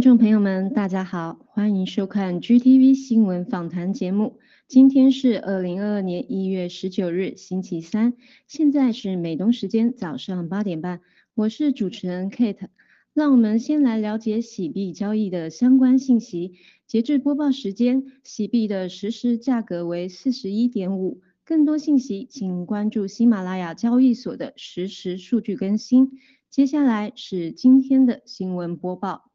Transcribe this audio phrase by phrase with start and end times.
[0.00, 4.38] 观众朋友们，大家好，欢迎收看 GTV 新闻访谈节目。
[4.66, 8.14] 今天是二零二二年一月十九日，星期三，
[8.46, 11.02] 现在是美东时间早上八点半，
[11.34, 12.68] 我是主持人 Kate。
[13.12, 16.54] 让我们先来了解洗币交易的相关信息。
[16.86, 21.20] 截至播报时间，洗币的实时价格为四十一点五。
[21.44, 26.12] 更多信息，请关注喜马拉雅交易所的实时数据更新。
[26.48, 29.29] 接下来是今天的新闻播报。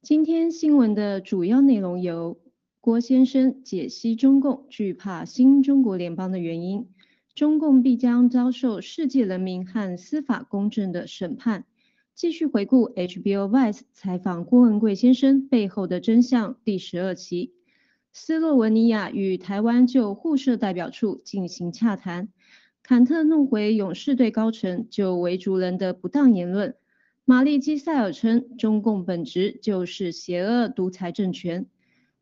[0.00, 2.38] 今天新闻的主要内容有：
[2.80, 6.88] 郭先生解析中共惧怕新中国联邦的原因，
[7.34, 11.64] 中共必将遭受世界人民和司法公正的审判。
[12.14, 17.52] 继续回顾 HBO Vice 采访郭文贵先生背后的真相第十二期。
[18.12, 22.28] 斯洛文尼亚与台湾就互设代表处进行洽谈。
[22.84, 26.76] 坎特怒回勇士队高层就维族人的不当言论。
[27.28, 31.66] 玛丽基塞尔称中共本质就是邪恶独裁政权。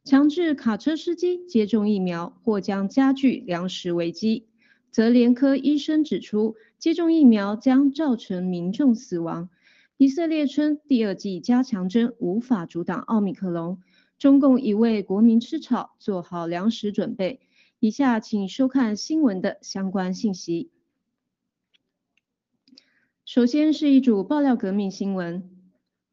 [0.03, 4.49] 强制卡车司机接种疫苗或将加剧粮食危机。
[4.91, 9.49] 泽连科医生指出，接种疫苗将造成民众死亡。
[9.97, 13.79] 以色列称第二季加强针无法阻挡奥密克戎。
[14.19, 17.39] 中共已为国民吃草做好粮食准备。
[17.79, 20.73] 以下请收看新闻的相关信息。
[23.27, 25.51] 首先是一组爆料革命新闻。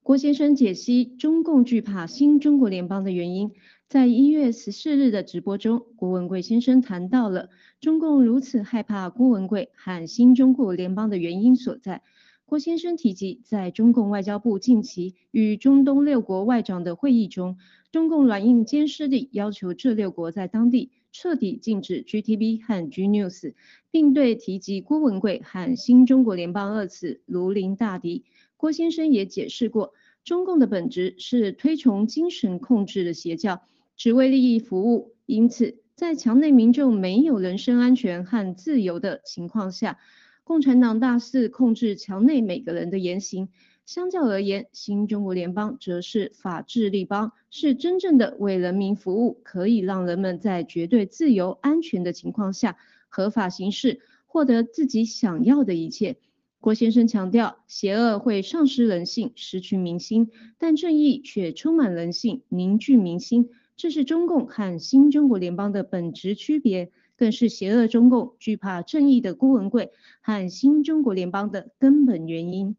[0.02, 3.52] 郭先生解析中共惧怕新中国联邦的原因。
[3.88, 7.50] 在一月十四日的直播中，郭文贵先生谈到了
[7.80, 12.02] 中共如此害怕郭文贵和新中国联邦的原因所在。
[12.48, 17.58] 郭先生提及，在中共外交部近期与中东六国外长的会议中，
[17.92, 23.54] 中共软硬兼施地要求这六国在当地彻底禁止 GTV 和 G News，
[23.92, 28.26] 并对提及郭文贵和新中国联邦二次如临大敌。
[28.58, 29.94] 郭先生也解释过，
[30.24, 33.62] 中共的本质是推崇精神控制的邪教，
[33.96, 40.00] 只为利益服务，因此在墙内民众没有人身安全和自由的情况下。
[40.46, 43.48] 共产党大肆控制墙内每个人的言行，
[43.86, 52.78] 相较而言，新中国联邦则是法治立邦，是真正的为人民服务，可以让人们在绝对自由、安全的情况下
[53.10, 56.16] 合法行事，获得自己想要的一切。
[56.62, 66.92] 郭先生强调，邪恶会丧失人性，失去民心，但正义却充满人性，凝聚民心，这是中共和新中国联邦的本质区别。
[67.16, 69.92] 更是邪恶中共惧怕正义的郭文贵
[70.22, 72.76] 和新中国联邦的根本原因。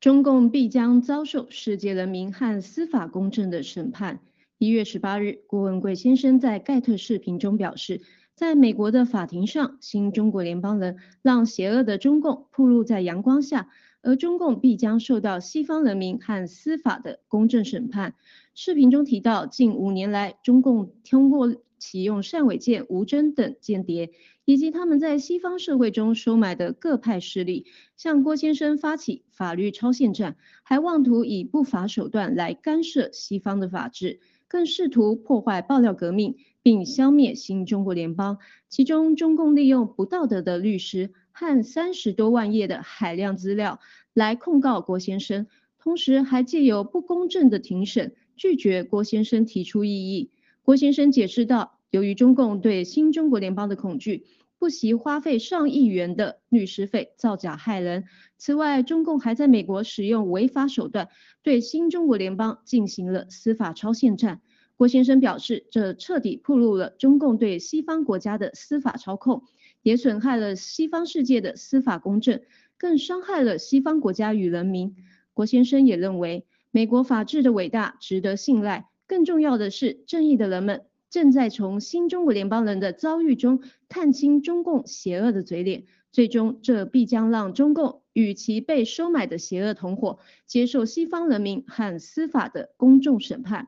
[0.00, 4.20] 中共必将遭受世界人民和司法公正的审判。
[4.56, 8.00] 一月十八日，郭文贵先生在盖特视频中表示，
[8.34, 13.68] 在美国的法庭上，新中国联邦人让邪恶的中共暴露在阳光下。
[14.02, 18.14] 而中共必将受到西方人民和司法的公正审判。
[18.54, 24.12] 视频中提到，近五年来，中共通过启用单伟建、吴征等间谍，
[24.44, 27.66] 以及他们在西方社会中收买的各派势力，
[27.96, 38.38] 向郭先生发起法律超限战，还妄图以不法手段来干涉西方的法治，更试图破坏爆料革命，并消灭新中国联邦。
[38.68, 41.10] 其中，中共利用不道德的律师。
[41.32, 43.80] 和三十多万页的海量资料
[44.12, 45.46] 来控告郭先生，
[45.78, 50.32] 同时还借由不公正的庭审拒绝郭先生提出异议。
[50.70, 54.26] 郭先生解释道，由于中共对新中国联邦的恐惧，
[54.56, 58.04] 不惜花费上亿元的律师费造假害人。
[58.38, 61.08] 此外，中共还在美国使用违法手段
[61.42, 64.42] 对新中国联邦进行了司法超限战。
[64.76, 69.42] 郭先生表示，这彻底暴露了中共对西方国家的司法操控。
[69.82, 72.40] 也损害了西方世界的司法公正，
[72.78, 74.94] 更伤害了西方国家与人民。
[75.34, 78.86] 郭先生也认为，美国法治的伟大值得信赖。
[79.10, 85.86] 更重要的是，正义的人们正在从新中国联邦人的遭遇中看清中共邪恶的嘴脸。
[86.12, 93.66] 最终，这必将让中共与其被收买的邪恶同伙接受西方人民和司法的公众审判。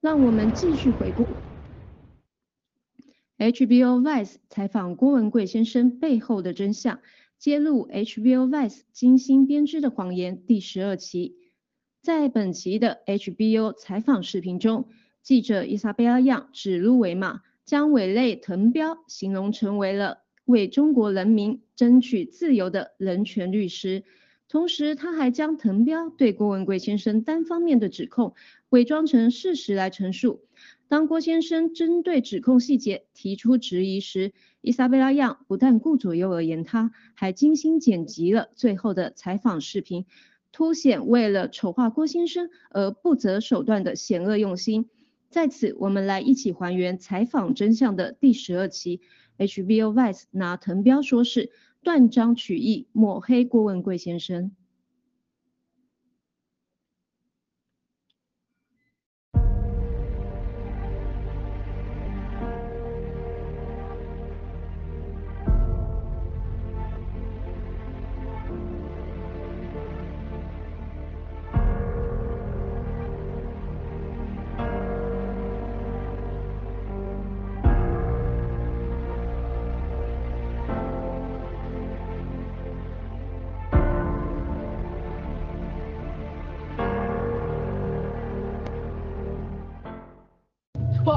[0.00, 1.26] 让我们继续回顾。
[3.36, 7.00] HBO Vice 采访郭文贵先生背后的真相，
[7.38, 11.41] 揭露 HBO Vice 精心编织的谎言第十二期。
[12.02, 14.88] 在本期的 HBO 采访视频中，
[15.22, 24.02] 记者伊莎贝拉样指鹿为马，将委内滕彪形容成为了为中国人民争取自由的人权律师。
[24.48, 28.34] 同时，他还将滕彪对郭文贵先生单方面的指控
[28.70, 30.42] 伪装成事实来陈述。
[30.88, 40.04] 当郭先生针对指控细节提出质疑时，伊莎贝拉样不但顾左右而言他，还精心剪辑了最后的采访视频，
[40.52, 44.88] 凸显为了丑化郭先生而不择手段的险恶用心。
[45.30, 49.00] 在此，我们来一起还原采访真相的第十二期。
[49.38, 51.50] HBO Vice 拿藤彪说事
[51.82, 54.52] 断章取义，抹黑郭文贵先生。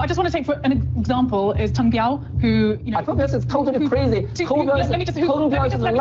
[0.05, 2.99] I just want to take for an example is Teng Biao, who, you know.
[2.99, 4.21] I think this is totally crazy.
[4.21, 5.95] Who- Teng Biao is- let me just, Teng let me just- a let.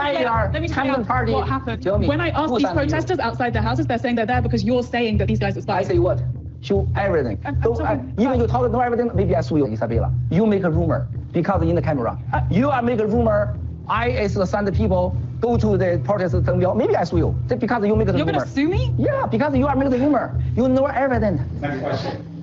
[0.52, 1.32] Let me tell party.
[1.32, 1.82] what happened.
[1.82, 2.80] Tell me, When I asked who these sent you?
[2.82, 5.62] protesters outside their houses, they're saying they're there because you're saying that these guys are
[5.62, 5.86] spies.
[5.86, 6.22] I say what?
[6.60, 7.38] Show everything.
[7.46, 7.86] I'm- I'm Don't, talking
[8.18, 10.12] I, even about- you talk no everything, maybe I sue you, Isabella.
[10.30, 12.18] You make a rumor because in the camera.
[12.34, 13.56] Uh, you are make a rumor.
[13.88, 16.76] I as the send people go to the protest Teng Biao.
[16.76, 18.32] Maybe I sue you Just because you make the You're rumor.
[18.40, 18.92] going to sue me?
[18.98, 20.38] Yeah, because you are making the rumor.
[20.56, 21.40] You know everything.
[21.62, 22.33] Next question.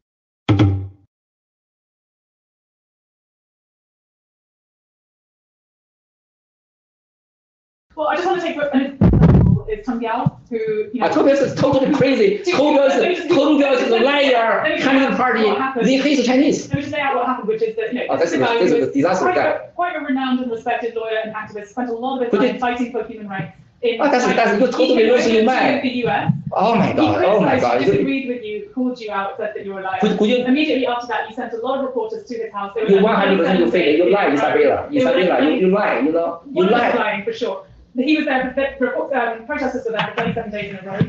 [8.02, 10.58] Well, I just want to take an example is Teng Biao, who,
[10.92, 11.06] you know.
[11.06, 12.38] I told this is totally crazy.
[12.44, 14.64] Do- Teng Biao let me is, Teng Biao is a liar.
[14.68, 15.44] me- Communist party.
[15.84, 16.68] They hate Chinese.
[16.70, 18.42] Let me just lay out what happened, which is that, you know, Oh, this is
[18.42, 19.48] a- guy this is a disaster quite guy.
[19.50, 22.58] a- Quite a renowned and respected lawyer and activist, spent a lot of his time
[22.58, 23.54] fighting for human rights.
[23.84, 25.82] in Oh, that's- that's- you're totally losing your mind.
[25.82, 26.32] The US.
[26.54, 27.24] Oh my God.
[27.26, 27.82] Oh my God.
[27.82, 30.00] You- disagreed with you, called you out, said that you were lying.
[30.02, 32.72] Could, could you Immediately after that, you sent a lot of reporters to his house.
[32.76, 33.98] They were You like, one hundred percent you fake.
[33.98, 34.54] You lie, Isabella.
[34.92, 36.00] They were like, Isabella, you, you lie.
[36.00, 36.92] You know, you lie.
[36.94, 37.64] lying for sure.
[37.96, 41.00] He was there, the, the, um, protesters were there for 27 days in a row,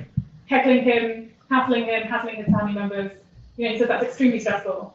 [0.46, 3.10] heckling him, hassling him, hassling his family members.
[3.56, 4.94] You know, he said that's extremely stressful.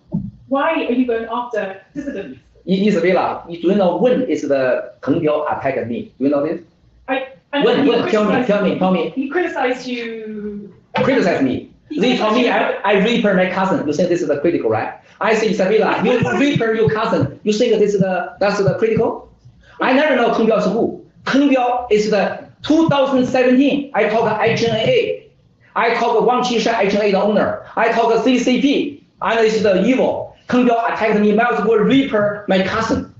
[0.50, 2.40] Why are you going after dissidents?
[2.68, 6.12] I- Isabella, you do you know when is the Teng Biao attacked me?
[6.18, 6.62] Do you know this?
[7.08, 8.10] I, and When, he when?
[8.10, 9.10] Tell me, criticized- tell me, tell me.
[9.12, 10.74] He criticized you.
[11.04, 11.72] Criticize me.
[11.90, 13.88] They told me I, I rape my cousin.
[13.88, 14.94] You think this is the critical, right?
[15.22, 17.40] I say, Isabella, you rape your cousin.
[17.44, 19.32] You think this is the, that's the critical?
[19.80, 21.06] I never know Teng Biao is who.
[21.28, 23.92] Teng Biao is the 2017.
[23.94, 25.30] I talk HNA.
[25.76, 27.66] I talk Wang Qishan, HNA, the owner.
[27.76, 29.04] I talk CCP.
[29.22, 30.36] And it's the evil.
[30.48, 31.34] Teng Biao attacked me.
[31.34, 33.14] Miles reaper my cousin.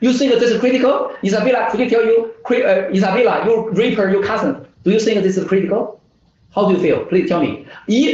[0.00, 1.14] You think this is critical?
[1.22, 4.66] Isabella, could you tell you, uh, Isabella, you reaper your cousin.
[4.82, 6.00] Do you think this is critical?
[6.54, 7.04] How do you feel?
[7.06, 7.66] Please tell me.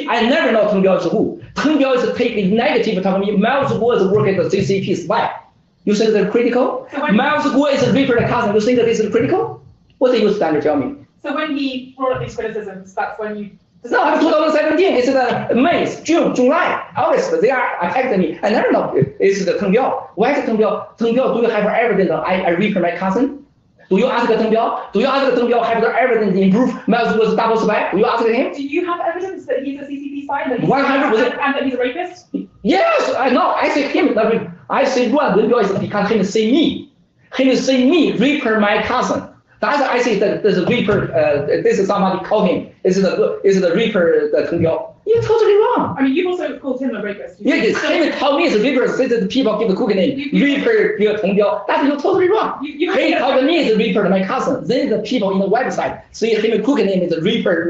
[0.08, 1.40] I never know Teng Biao is who.
[1.54, 3.36] Teng Biao is taking negative talk me.
[3.36, 5.30] Miles is working at the CCP spy.
[5.90, 6.86] You think that's critical?
[6.92, 8.54] So Miles Guo is a reaper the cousin.
[8.54, 9.60] You think that this is critical?
[9.98, 10.94] What do you stand to tell me?
[11.20, 13.50] So when he brought up these criticisms, that's when you.
[13.86, 14.94] No, I'm 2017.
[14.94, 17.32] It's the May, June, July, August.
[17.40, 18.38] They are attacking me.
[18.44, 18.92] I never know.
[19.18, 20.10] It's the Teng Biao.
[20.14, 20.96] Why is Teng Biao?
[20.96, 23.44] Teng Biao, do you have evidence that I, I reaper my cousin?
[23.88, 24.92] Do you ask the Teng Biao?
[24.92, 27.90] Do you ask the Teng Biao have the evidence to improve Miles was double spy?
[27.90, 28.52] Do you ask him?
[28.52, 30.48] Do you have evidence that he's a CCP spy?
[30.48, 31.32] That he's 100%.
[31.32, 32.26] And, and that he's a rapist?
[32.62, 33.48] Yes, I know.
[33.48, 34.14] I say him.
[34.70, 36.92] I said, well, the is he can't see me.
[37.36, 39.29] He see me, Reaper, my cousin.
[39.60, 42.74] That's I see that this Reaper, uh, this is somebody quoting.
[42.82, 45.96] This is the is the Reaper the Teng You're totally wrong.
[45.98, 47.40] I mean, you've also called him a rapist.
[47.40, 48.88] You yeah, so him told me a Reaper.
[48.96, 50.18] Say that people give the cooking name
[51.86, 52.64] you're totally wrong.
[52.64, 54.66] You, you he told me it's Reaper my cousin.
[54.66, 57.66] Then the people in the website say him cooking name is Reaper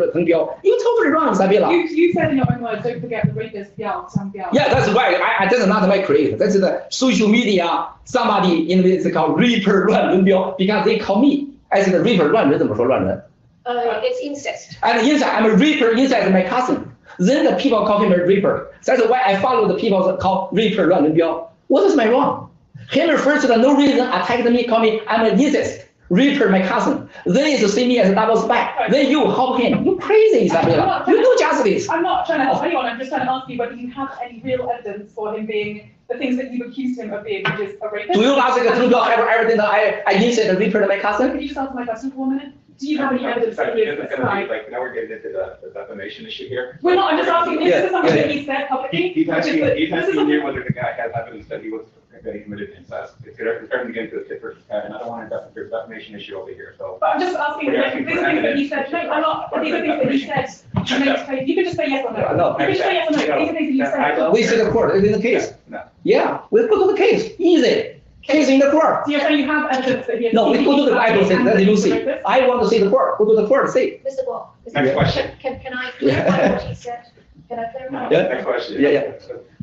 [0.62, 1.73] You're totally wrong, Sabila.
[1.73, 2.85] You, you said in your own words.
[2.85, 4.09] Don't forget the rapist Yao
[4.52, 5.20] Yeah, that's right.
[5.20, 6.37] I, I that's not my creator.
[6.37, 7.88] That's the social media.
[8.04, 13.23] Somebody in this called Reaper Luan because they call me as the reaper 乱伦怎么说乱伦？
[13.65, 14.77] 呃，it's incest.
[14.83, 15.25] And incest.
[15.25, 16.91] I'm a reaper is my cousin.
[17.19, 18.69] Then the people call him a reaper.
[18.87, 21.49] That's why I follow the people that call reaper 乱伦标.
[21.69, 22.49] What is my wrong?
[22.91, 25.87] Him first, for no reason, attacked me, call me, I'm an incest.
[26.11, 27.09] Reaper, my cousin.
[27.25, 28.88] Then you see me as a double spy.
[28.90, 29.85] Then you help him.
[29.87, 31.05] You crazy, Isabella.
[31.07, 31.88] You do justice.
[31.88, 34.19] I'm not trying to help anyone, I'm just trying to ask you whether you have
[34.23, 37.61] any real evidence for him being the things that you've accused him of being, which
[37.61, 38.14] is a rapist.
[38.19, 41.31] Do you ask the Teng Biao have everything that I, I inside Reaper, my cousin?
[41.31, 42.55] Can you just answer my question for a minute?
[42.79, 44.52] Do you have any evidence that he is a This is gonna be spy?
[44.52, 46.79] like, now we're getting into the, the defamation issue here.
[46.83, 49.09] We're not, I'm just asking, Yeah, this is something yeah, that he said publicly, He,
[49.12, 51.12] he's which is asking, that, he's this is asking something you whether the guy has
[51.14, 51.87] evidence that he was,
[52.23, 53.14] that he committed incest.
[53.25, 55.31] It's gonna, it's starting to get into a tit for tat, and I don't want
[55.31, 56.99] to, there's a defamation issue over here, so.
[57.00, 58.90] But I'm just asking, We're like, asking these for things that he evidence.
[58.90, 60.87] said, no, I'm not, these are things that he said.
[60.87, 61.49] to make space.
[61.49, 62.37] You can just say yes or no.
[62.37, 62.50] No.
[62.52, 64.17] You can just say yes or no, these are things that you I said.
[64.17, 65.52] don't- We see the court, in the case.
[65.69, 65.83] No.
[66.02, 67.97] Yeah, we go to the case, easy.
[68.23, 69.07] Case in the court.
[69.07, 70.35] So you're saying you have evidence that he has.
[70.35, 71.93] No, we go to the Bible, say, that you see.
[72.26, 73.99] I want to see the court, go to the court, see.
[74.07, 74.26] Mr.
[74.26, 74.75] Guo, Mr.
[74.75, 75.31] Next Guo, question.
[75.40, 77.07] Can, can can I clarify what he said?
[77.49, 78.11] Can I clarify?
[78.11, 78.23] Yeah.
[78.29, 78.81] Next question.
[78.81, 79.12] Yeah, yeah.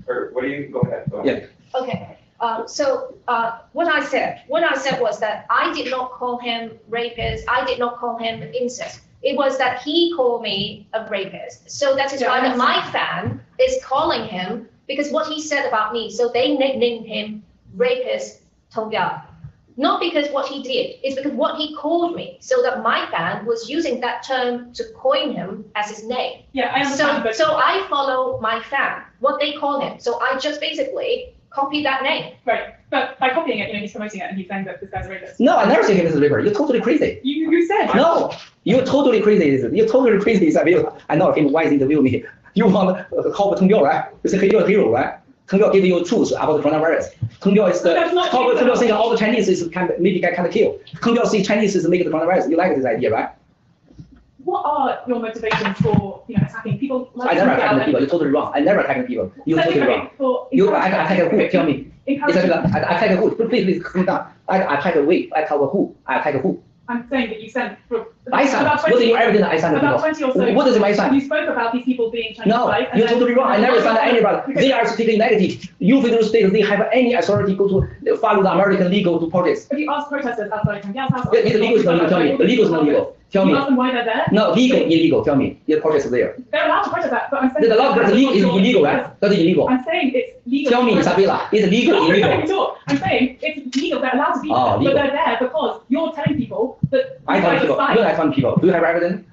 [0.08, 1.04] Or what do you, go ahead.
[1.12, 1.50] go ahead.
[1.75, 6.12] Okay, um, so, uh, what I said, what I said was that I did not
[6.12, 9.01] call him rapist, I did not call him incest.
[9.24, 11.70] It was that he called me a rapist.
[11.70, 15.67] So that is Yeah, why that my fan is calling him, because what he said
[15.67, 17.44] about me, so they nicknamed him
[17.75, 18.41] rapist
[18.72, 19.22] Tong Yao.
[19.79, 23.46] Not because what he did, it's because what he called me, so that my fan
[23.46, 26.44] was using that term to coin him as his name.
[26.53, 27.36] Yeah, I So, understand, but.
[27.36, 30.00] so I follow my fan, what they call him.
[30.00, 32.36] So I just basically copy that name.
[32.46, 34.89] Right, but by copying it, you know, he's promoting it and he's saying that this
[34.89, 35.39] guy's a rapist.
[35.39, 36.39] No, I never say him as a river.
[36.39, 37.20] You're totally crazy.
[37.24, 37.94] You, you said.
[37.94, 39.46] No, you're totally crazy.
[39.75, 40.98] You're totally crazy, Isabella.
[41.10, 41.51] I know him.
[41.51, 42.24] Why is interview me?
[42.54, 44.10] You want uh, call Teng Biao, right?
[44.24, 45.20] You say you're a hero, right?
[45.48, 47.06] Teng Biao give you truth about the coronavirus.
[47.39, 48.58] Teng Biao is the, That's not Teng.
[48.58, 50.80] Biao saying all the Chinese is kind of, maybe kind of kill.
[50.96, 52.50] Teng Biao say Chinese is making the coronavirus.
[52.50, 53.30] You like this idea, right?
[54.48, 57.10] What are your motivations for, you know, attacking people?
[57.16, 58.00] like I never attack people.
[58.01, 58.51] You're totally wrong.
[58.56, 59.30] I never attack people.
[59.46, 60.10] You're totally wrong.
[60.51, 61.50] You, I encouraging- attack who?
[61.50, 61.75] Tell me.
[62.08, 63.32] Isabella, I I attack who?
[63.50, 64.32] Please, please, calm down.
[64.48, 65.30] I I attack we.
[65.36, 65.82] I attack who?
[66.06, 66.63] I attack who?
[66.89, 67.77] I'm saying that you sent.
[67.89, 68.62] for- I send.
[68.62, 69.50] about What is 20 evidence?
[69.56, 70.00] I send About people.
[70.00, 70.54] twenty or so.
[70.54, 71.13] What is my sign?
[71.13, 73.51] You spoke about these people being Chinese No, you're totally wrong.
[73.51, 74.54] I never found anybody.
[74.54, 75.68] They are speaking negative.
[75.80, 79.68] You federal states, they have any authority go to follow the American legal to protest.
[79.74, 81.27] If you ask protesters outside Yao's house.
[81.34, 82.10] The the legal is not legal.
[82.10, 82.38] Tell me.
[82.38, 83.17] The legal is not legal.
[83.29, 83.57] Tell You me.
[83.57, 84.25] ask them why they're there.
[84.31, 85.24] No, legal, illegal.
[85.24, 85.60] Tell me.
[85.65, 86.38] Your protest there.
[86.51, 87.69] They're allowed to protest that, but I'm saying.
[87.69, 89.19] The law, the legal is illegal, right?
[89.19, 89.67] That's illegal.
[89.67, 90.72] I'm saying it's legal.
[90.72, 91.00] Tell me, to.
[91.00, 92.77] Isabella, is legal, No, illegal?
[92.88, 94.93] I'm saying it's legal, they're allowed to be Oh, there, ah, legal.
[94.93, 97.19] but they're there because you're telling people that.
[97.27, 97.75] I you tell guys are people.
[97.96, 98.55] You I tell people.
[98.62, 99.27] Do you have evidence?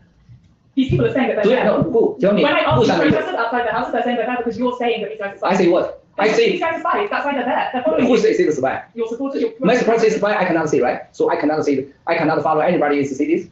[0.75, 1.65] These people are saying that they're there.
[1.65, 1.83] no?
[1.85, 2.19] Who?
[2.21, 2.43] Tell me.
[2.43, 3.11] When I ask Who these sent you?
[3.13, 5.39] protesters outside their houses, they're saying they're there because you're saying that these guys are
[5.39, 5.55] spies.
[5.55, 6.01] I say what?
[6.19, 6.67] I say These say.
[6.67, 7.71] guys are spies, that's why they're there.
[7.73, 8.83] They're following Who say say spy?
[8.95, 9.53] Your supporters, your.
[9.61, 10.35] My supporter is spy.
[10.37, 11.03] I cannot say right.
[11.13, 11.87] So I cannot say.
[12.09, 13.49] I cannot follow anybody in the cities.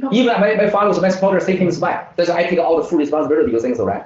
[0.00, 2.06] Can't- Even my, my followers, my supporters say spy.
[2.16, 3.52] That's why I take all the full responsibility.
[3.52, 4.04] You think so, right?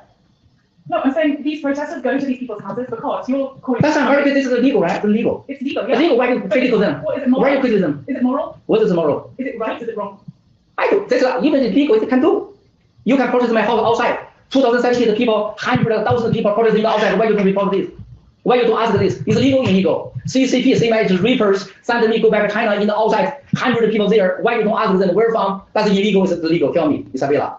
[0.89, 3.83] No, I'm saying these protesters go to these people's houses because you're calling.
[3.83, 4.35] That's not American.
[4.35, 4.97] This is illegal, right?
[4.97, 5.45] It's illegal.
[5.49, 5.97] It's legal, It's yeah.
[5.97, 6.17] illegal.
[6.19, 7.03] Why you critical them?
[7.03, 7.61] What, is it Why you moral?
[7.61, 7.91] critical?
[8.07, 8.61] Is it moral?
[8.67, 9.35] What is moral?
[9.39, 9.83] Is it right?
[9.83, 10.21] Is it wrong?
[10.79, 11.07] I do.
[11.09, 11.97] That's not, even illegal.
[11.97, 12.57] It can do.
[13.05, 14.27] You can protest my house outside.
[14.51, 17.19] 2017, the people, hundred thousand people protesting outside.
[17.19, 17.91] Why you don't report this?
[18.47, 19.21] Why you don't ask this?
[19.27, 20.15] It's legal, illegal.
[20.29, 24.09] CCP, same as reapers, send me go back to China in the outside, hundred people
[24.09, 24.39] there.
[24.41, 25.63] Why you don't ask them where from?
[25.73, 26.23] That's illegal.
[26.23, 26.73] It's illegal.
[26.73, 27.59] Tell me, Isabella.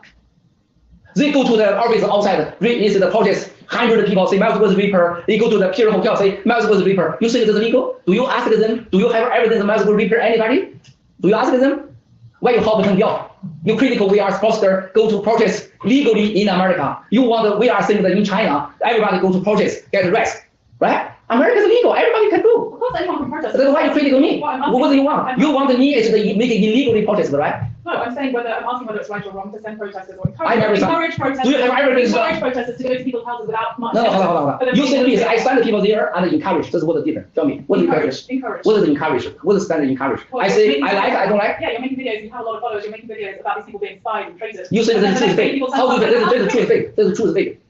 [1.18, 4.78] They go to the office outside, re- is the protest, hundred people say Miles was
[4.78, 5.26] reaper.
[5.28, 7.18] They go to the Pier Hotel, say Miles was reaper.
[7.20, 8.00] You think it's illegal?
[8.06, 8.88] Do you ask them?
[8.90, 10.80] Do you have evidence Miles was reaper anybody?
[11.20, 11.98] Do you ask them?
[12.40, 13.30] Why you help Teng Biao?
[13.66, 16.98] You critical we are supposed to go to protest legally in America.
[17.10, 20.47] You want we are saying that in China, everybody go to protest, get arrested,
[20.80, 21.12] right?
[21.30, 22.72] America is legal, everybody can do.
[22.74, 23.58] Of course, anyone can protest.
[23.58, 24.42] That's why you critical me.
[24.42, 25.28] Asking- What do you want?
[25.28, 27.64] I'm You want me is to make it illegally protest, right?
[27.86, 30.28] No, I'm saying whether, I'm asking whether it's right or wrong to send protesters or
[30.28, 31.44] encourage, said- protesters.
[31.44, 32.10] Do you evidence?
[32.10, 33.94] Encourage protesters to go to people's houses without much.
[33.96, 34.76] No, hold on, hold on, hold on.
[34.76, 36.70] You said this, I send the people there and encourage.
[36.72, 37.34] That's what the difference.
[37.34, 38.04] Tell me, what is encourage?
[38.04, 38.66] Encourage, encourage.
[38.66, 39.26] What is encourage?
[39.42, 40.22] What is stand encourage?
[40.32, 41.58] Well, I say I like, I don't like.
[41.62, 43.66] Yeah, you're making videos, you have a lot of followers, you're making videos about these
[43.66, 44.68] people being spies and traitors.
[44.72, 45.72] You say And that the truth is day fake.
[45.74, 46.96] How do you, that's "Oh, the truth is fake.
[46.98, 47.62] That's the truth is fake.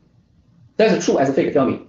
[0.77, 1.53] That's the true as fake.
[1.53, 1.81] Tell me.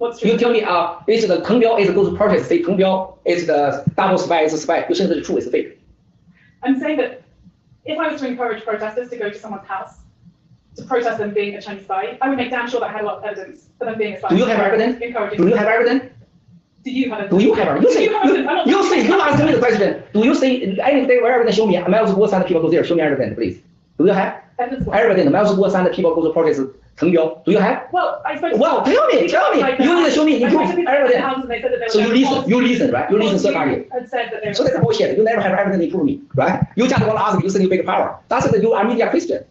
[0.00, 0.30] What's true?
[0.30, 3.18] You tell me, uh, is the Teng Biao is goes to protest, say Teng Biao
[3.26, 4.86] is the double spy, is a spy.
[4.88, 5.78] You say the truth is fake.
[6.62, 7.22] I'm saying that
[7.84, 9.96] if I was to encourage protesters to go to someone's house
[10.76, 13.02] to protest them being a Chinese spy, I would make damn sure that I had
[13.02, 14.30] a lot of evidence for them being a spy.
[14.30, 15.02] Do you have evidence?
[15.02, 15.38] Encouraging.
[15.38, 16.04] Do you have evidence?
[16.82, 17.38] Do you have evidence?
[17.38, 17.94] Do you have evidence?
[17.94, 18.48] You say, you have evidence?
[18.48, 20.02] I'm not- you, you say, you ask me the question.
[20.14, 21.78] Do you say anything where evidence show me?
[21.78, 22.84] Miles Guo send people go there.
[22.84, 23.60] Show me evidence, please.
[23.98, 24.98] Do you have Evidence what?
[24.98, 25.30] evidence?
[25.30, 26.62] Miles Guo send people go to protest
[26.96, 27.44] Biao.
[27.44, 27.88] Do you have?
[27.92, 28.58] Well, I spoke.
[28.58, 29.60] Well, tell me, tell me.
[29.60, 31.24] Like, You need to show me I spoke to proof, people at their evidence.
[31.24, 33.10] houses and they said that they were So you listen, you listen, right?
[33.10, 33.86] You listen third party.
[33.90, 35.16] Had said that they So that's bullshit.
[35.16, 36.66] You never have evidence to prove me, right?
[36.76, 38.18] You just want to ask, you think you big power.
[38.28, 38.62] That's it.
[38.62, 39.44] You are media Christian.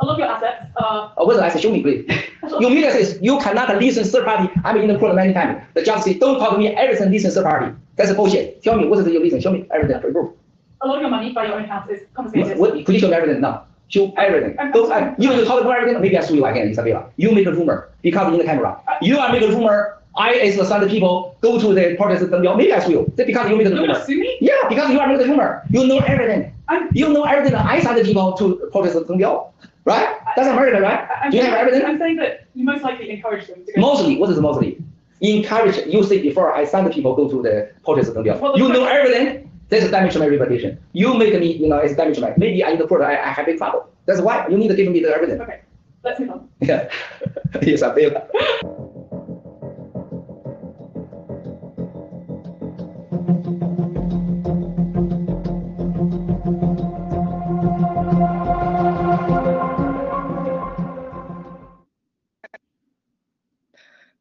[0.00, 0.66] A lot of your assets.
[0.76, 1.60] Uh, what did I say?
[1.60, 2.04] Show me, please.
[2.60, 4.50] Your media says you cannot listen third party.
[4.64, 5.62] I'm in the court many times.
[5.72, 6.68] The judge says, don't talk to me.
[6.68, 7.74] Everything listen third party.
[7.96, 8.62] That's bullshit.
[8.62, 9.40] Tell me what is your reason?
[9.40, 9.98] Show me everything.
[10.00, 10.32] Proof.
[10.82, 12.58] A lot of your money by your own house is confiscated.
[12.58, 13.64] What, could you show me everything now?
[13.88, 14.56] Show everything.
[14.58, 16.00] I'm uh, you talk about everything.
[16.00, 17.10] Maybe I sue you again, Isabella.
[17.16, 18.80] You make a rumor because in the camera.
[19.02, 19.98] You are making a rumor.
[20.16, 22.30] I as the Sunday people go to the protest.
[22.30, 23.12] Maybe I sue you.
[23.16, 24.02] That's because you make the rumor.
[24.04, 24.38] sue me?
[24.40, 25.62] Yeah, because you are making the rumor.
[25.70, 26.52] You know everything.
[26.68, 26.88] I'm.
[26.92, 27.56] You know everything.
[27.56, 29.52] I send the people to protest Teng Biao,
[29.84, 30.16] right?
[30.34, 31.06] That's America, right?
[31.22, 31.84] I'm you have evidence?
[31.86, 33.80] I'm saying that you most likely encourage them to go.
[33.80, 34.78] Mostly, what is mostly?
[35.20, 38.56] Encourage, you say before I send the people go to the protest Teng Biao.
[38.56, 40.78] You know question- this a damage to my reputation.
[40.92, 42.32] You make me, you know, it's damage to my.
[42.36, 43.10] Maybe I need the product.
[43.10, 43.88] I, I have big trouble.
[44.06, 45.40] That's why you need to give me the everything.
[45.40, 45.62] Okay,
[46.04, 46.48] let's move on.
[46.60, 46.88] Yeah,
[47.62, 48.12] yes, I feel.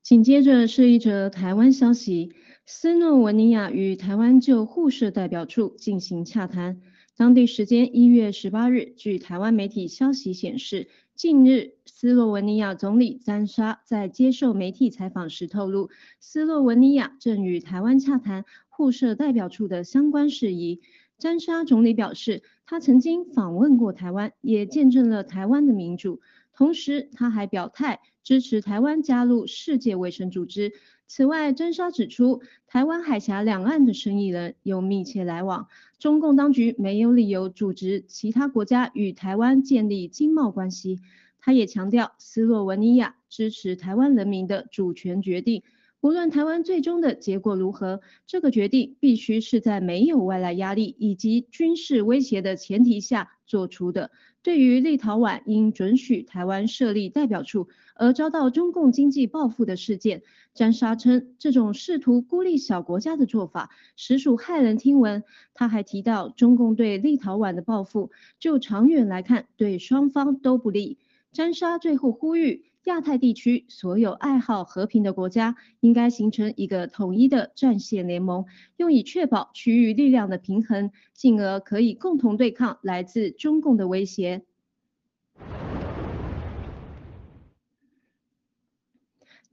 [0.01, 2.33] 紧接着是一则台湾消息。
[2.65, 6.81] 斯诺文尼亚与台湾就互设代表处进行洽谈。
[7.17, 15.89] 当地时间一月十八日，据台湾媒体消息显示，近日斯洛文尼亚总理詹沙在接受媒体采访时透露，
[16.21, 20.79] 斯洛文尼亚正与台湾洽谈互设代表处的相关事宜。
[21.17, 26.21] 詹沙总理表示，他曾经访问过台湾，也见证了台湾的民主。
[26.55, 30.71] 同时，他还表态支持台湾加入世界卫生组织。
[31.07, 35.67] 此外，真沙指出，台湾海峡两岸的生意人有密切来往，
[35.99, 40.99] 中共当局没有理由组织其他国家与台湾建立经贸关系。
[41.39, 45.61] 他也强调，斯洛文尼亚支持台湾人民的主权决定，
[45.99, 54.09] 无论台湾最终的结果如何，这个决定必须是在没有外来压力以及军事威胁的前提下做出的。
[54.41, 60.21] 对于立陶宛应准许台湾设立代表处而遭到中共经济报复的事件，
[60.53, 65.23] 詹沙称这种试图孤立小国家的做法实属骇人听闻。
[65.53, 70.97] 他还提到，中共对立陶宛的报复，就长远来看对双方都不利。
[71.31, 72.65] 詹沙最后呼吁。
[72.85, 78.43] 亚太地区所有爱好和平的国家应该形成一个统一的战线联盟，
[78.75, 84.43] 用以确保区域力量的平衡，进而可以共同对抗来自中共的威胁。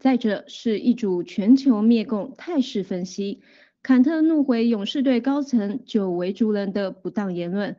[0.00, 3.40] 再者是一组全球灭共态势分析，
[3.82, 7.76] 坎特怒回勇士队高层久违族人的不当言论。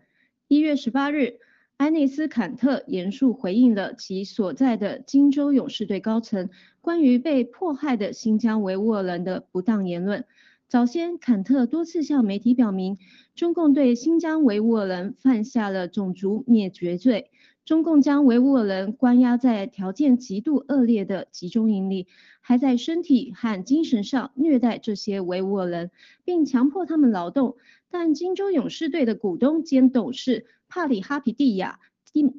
[0.48, 1.40] 一月十八日。
[1.78, 10.24] 安内斯·坎特严肃回应了其所在的金州勇士队高层关于被迫害的新疆维吾尔人的不当言论。
[10.68, 13.00] 早先，坎特多次向媒体表明，
[13.34, 17.32] 中共对新疆维吾尔人犯下了种族灭绝罪。
[17.66, 22.08] 中共将维吾尔人关押在条件极度恶劣的集中营里，
[22.42, 25.92] 还在身体和精神上虐待这些维吾尔人，
[26.24, 27.58] 并强迫他们劳动。
[27.90, 30.46] 但金州勇士队的股东兼董事。
[30.74, 31.82] 帕里哈皮蒂亚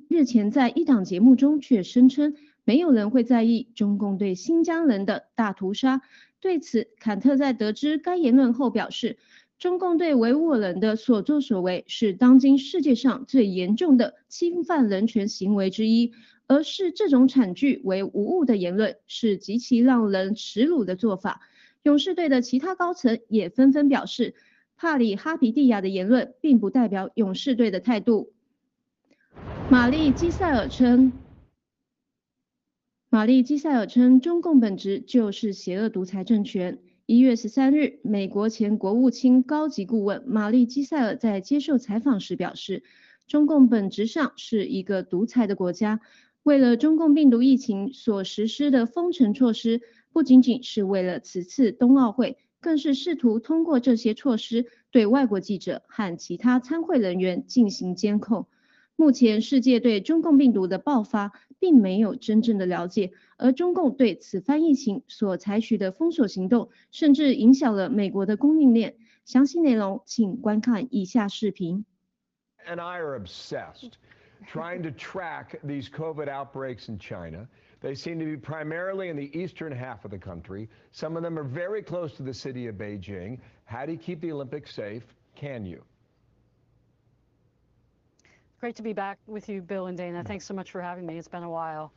[0.09, 6.01] 日前在一档节目中却声称，没有人会在意中共对新疆人的大屠杀。
[6.41, 9.19] 对此，坎特在得知该言论后表示，
[9.63, 16.13] 中共对维吾尔人的所作所为是当今世界上最严重的侵犯人权行为之一，
[16.49, 21.43] 而是这种惨剧为无误的言论是极其让人耻辱的做法。
[21.85, 24.35] 勇士队的其他高层也纷纷表示。
[24.75, 28.33] 帕里哈皮蒂亚的言论并不代表勇士队的态度。
[29.71, 31.13] 玛丽基塞尔称，
[33.09, 36.81] 玛丽基塞尔称，中共本质就是邪恶独裁政权。
[37.13, 42.85] 一月十三日，美国前国务卿高级顾问玛丽基塞尔在接受采访时表示，
[43.27, 46.01] 中共本质上是一个独裁的国家。
[46.43, 52.39] 为了中共病毒疫情所实施的封城措施，不仅仅是为了此次冬奥会。
[52.63, 58.47] 更是试图通过这些措施对外国记者和其他参会人员进行监控。
[58.97, 63.13] 目前，世界对中共病毒的爆发并没有真正的了解，
[63.43, 68.95] 而中共对此番疫情所采取的封锁行动，甚至影响了美国的供应链。
[69.25, 71.85] 详细内容请观看以下视频。
[72.69, 73.95] And I are obsessed
[74.47, 77.49] trying to track these COVID outbreaks in China.
[77.81, 80.69] They seem to be primarily in the eastern half of the country.
[80.93, 83.41] Some of them are very close to the city of Beijing.
[83.65, 85.03] How do you keep the Olympics safe?
[85.35, 85.83] Can you?
[88.61, 90.23] Great to be back with you, Bill and Dana.
[90.23, 90.29] Mm.
[90.29, 91.19] Thanks so much for having me.
[91.19, 91.93] It's been a while.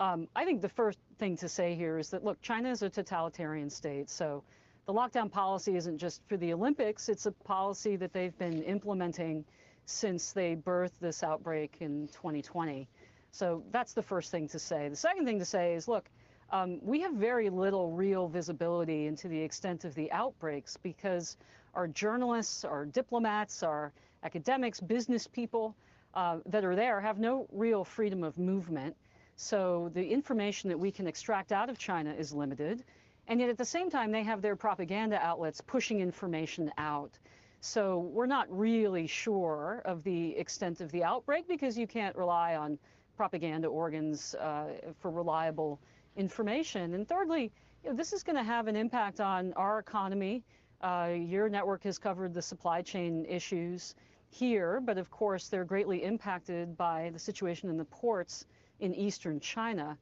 [0.00, 2.88] Um, I think the first thing to say here is that, look, China is a
[2.88, 4.08] totalitarian state.
[4.08, 4.42] So
[4.86, 9.44] the lockdown policy isn't just for the Olympics, it's a policy that they've been implementing
[9.84, 12.88] since they birthed this outbreak in 2020.
[13.30, 14.88] So that's the first thing to say.
[14.88, 16.08] The second thing to say is, look,
[16.50, 21.36] um, we have very little real visibility into the extent of the outbreaks because
[21.74, 23.92] our journalists, our diplomats, our
[24.24, 25.76] academics, business people
[26.14, 28.96] uh, that are there have no real freedom of movement.
[29.42, 32.84] So the information that we can extract out of China is limited.
[33.26, 37.18] And yet at the same time, they have their propaganda outlets pushing information out.
[37.62, 42.56] So we're not really sure of the extent of the outbreak because you can't rely
[42.56, 42.78] on
[43.16, 45.80] propaganda organs uh, for reliable
[46.16, 46.92] information.
[46.92, 47.50] And thirdly,
[47.82, 50.44] you know, this is going to have an impact on our economy.
[50.82, 53.94] Uh, your network has covered the supply chain issues
[54.28, 58.44] here, but of course they're greatly impacted by the situation in the ports
[58.80, 59.96] in eastern China.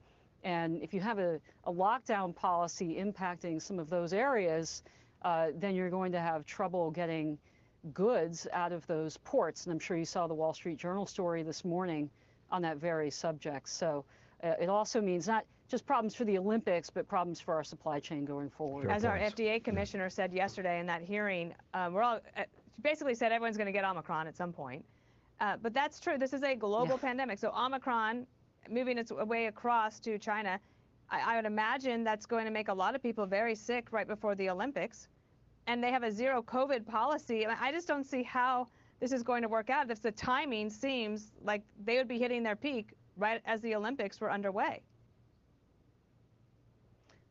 [0.45, 4.83] And if you have a, a lockdown policy impacting some of those areas,
[5.23, 7.39] uh, then you're going to have trouble getting
[7.93, 9.65] goods out of those ports.
[9.65, 12.09] And I'm sure you saw the Wall Street Journal story this morning
[12.51, 13.69] on that very subject.
[13.69, 14.05] So
[14.43, 18.01] uh, it also means not just problems for the Olympics, but problems for our supply
[18.01, 18.91] chain going forward.
[18.91, 22.45] As our FDA commissioner said yesterday in that hearing, um, we're all uh,
[22.83, 24.85] basically said everyone's going to get Omicron at some point.
[25.41, 26.19] Uh, but that's true.
[26.19, 27.09] This is a global yeah.
[27.09, 27.39] pandemic.
[27.39, 28.27] So Omicron
[28.71, 30.61] moving its way across to China,
[31.11, 34.07] I, I would imagine that's going to make a lot of people very sick right
[34.07, 35.09] before the Olympics.
[35.67, 37.47] And they have a zero COVID policy.
[37.47, 38.69] I just don't see how
[39.01, 42.43] this is going to work out if the timing seems like they would be hitting
[42.43, 44.83] their peak right as the Olympics were underway.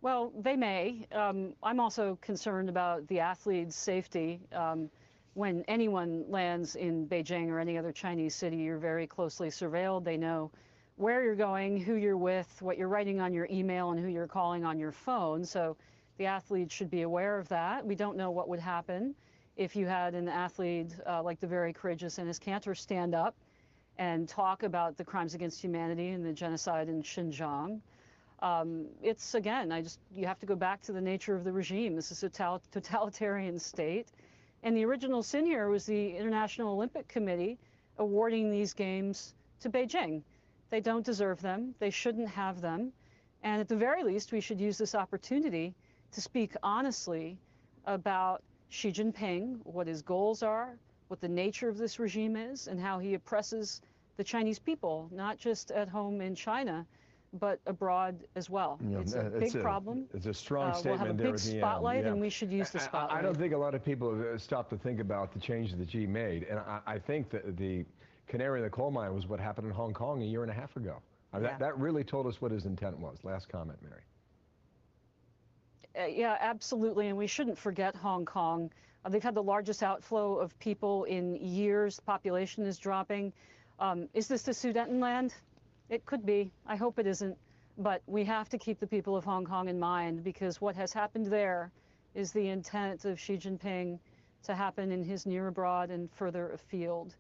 [0.02, 1.08] Well, they may.
[1.12, 4.40] Um, I'm also concerned about the athletes' safety.
[4.54, 4.90] Um,
[5.34, 10.04] when anyone lands in Beijing or any other Chinese city, you're very closely surveilled.
[10.04, 10.52] They know
[10.98, 14.28] where you're going, who you're with, what you're writing on your email, and who you're
[14.28, 15.46] calling on your phone.
[15.46, 15.78] So
[16.18, 17.86] the athletes should be aware of that.
[17.86, 19.16] We don't know what would happen
[19.56, 23.36] if you had an athlete uh, like the very courageous Enes Kanter stand up
[24.00, 27.80] and talk about the crimes against humanity and the genocide in Xinjiang.
[28.40, 31.52] Um, it's again, I just you have to go back to the nature of the
[31.52, 31.96] regime.
[31.96, 34.10] This is a totalitarian state,
[34.62, 37.58] and the original sin here was the International Olympic Committee
[37.98, 40.22] awarding these games to Beijing.
[40.70, 41.74] They don't deserve them.
[41.80, 42.92] They shouldn't have them.
[43.44, 45.74] And at the very least, we should use this opportunity
[46.12, 47.38] to speak honestly
[47.86, 50.78] about Xi Jinping, what his goals are,
[51.08, 53.82] what the nature of this regime is, and how he oppresses
[54.18, 56.86] the Chinese people, not just at home in China,
[57.34, 58.80] but abroad as well.
[58.90, 60.06] Yeah, it's a big a, problem.
[60.14, 62.12] It's a strong uh, statement we'll have a big spotlight, yeah.
[62.12, 63.16] and we should use the spotlight.
[63.16, 65.78] I, I, don't think a lot of people have stopped to think about the changes
[65.78, 67.86] that Xi made, and I, I think that the
[68.28, 70.54] canary in the coal mine was what happened in Hong Kong a year and a
[70.54, 71.02] half ago.
[71.34, 73.18] Uh, that, that really told us what his intent was.
[73.24, 74.02] Last comment, Mary.
[76.00, 78.72] Uh, yeah, absolutely, and we shouldn't forget Hong Kong.
[79.04, 82.00] Uh, they've had the largest outflow of people in years.
[82.00, 83.34] Population is dropping.
[83.80, 85.34] Um, is this the Sudetenland?
[85.90, 86.52] It could be.
[86.66, 87.38] I hope it isn't.
[87.78, 90.92] But we have to keep the people of Hong Kong in mind because what has
[90.94, 91.72] happened there
[92.16, 94.00] is the intent of Xi Jinping
[94.44, 97.16] to happen in his near abroad and further afield.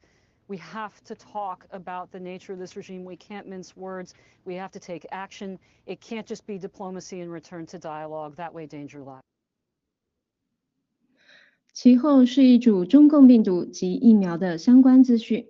[0.47, 3.03] We have to talk about the nature of this regime.
[3.03, 4.13] We can't mince words.
[4.45, 5.59] We have to take action.
[5.85, 8.37] It can't just be diplomacy and return to dialogue.
[8.37, 9.21] That way, danger lies.
[11.73, 15.47] 其后是一组中共病毒及疫苗的相关资讯：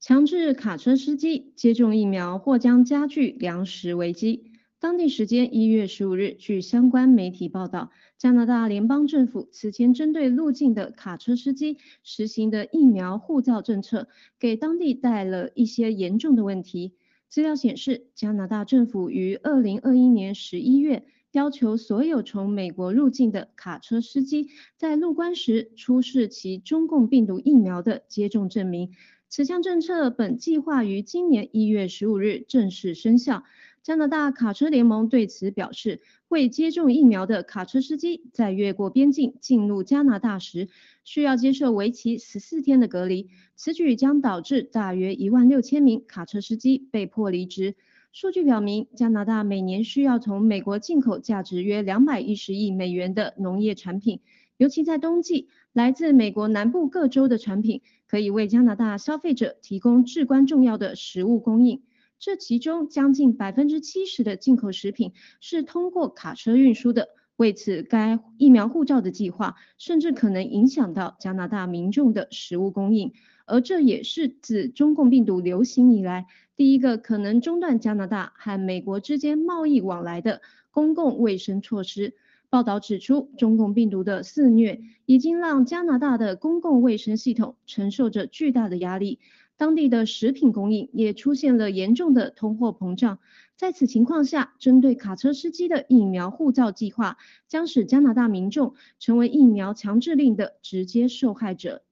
[0.00, 4.52] 强制卡车司机接种疫苗或将加剧粮食危机。
[4.86, 14.06] 当地时间一月十五日，据相关媒体报道，加拿大联邦政府此前针对入境的卡车司机实行的疫苗护照政策，
[14.38, 16.94] 给当地带了一些严重的问题。
[17.28, 28.92] 资料显示，加拿大政府于二零二一年十一月要求所有从美国入境的卡车司机在入关时出示其中共病毒疫苗的接种证明。
[29.28, 33.42] 此项政策本计划于今年一月十五日正式生效。
[33.86, 40.68] 加拿大卡车联盟对此表示，未接种疫苗的卡车司机在越过边境进入加拿大时，
[41.04, 43.28] 需要接受为期十四天的隔离。
[43.54, 47.76] 此举将导致大约一万六千名卡车司机被迫离职。
[48.10, 54.18] 数据表明，加拿大每年需要从美国进口价值约两百一十亿美元的农业产品，
[54.56, 61.82] 尤其在冬季，来自美国南部各州的产品可以为加拿大消费者提供至关重要的食物供应。
[62.18, 67.08] 这其中将近百分之七十的进口食品是通过卡车运输的。
[67.36, 73.12] 为此，该疫苗护照的计划甚至可能影响到加拿大民众的食物供应，
[73.44, 76.26] 而这也是自中共病毒流行以来
[76.56, 82.14] 第一个可能中断加拿大和美国之间贸易往来的公共卫生措施。
[82.48, 89.18] 报道指出，中共病毒的肆虐已经让加拿大的公共卫生系统承受着巨大的压力。
[89.56, 93.18] 当地的食品供应也出现了严重的通货膨胀。
[93.56, 97.16] 在此情况下，针对卡车司机的疫苗护照计划
[97.48, 101.82] 将使加拿大民众成为疫苗强制令的直接受害者。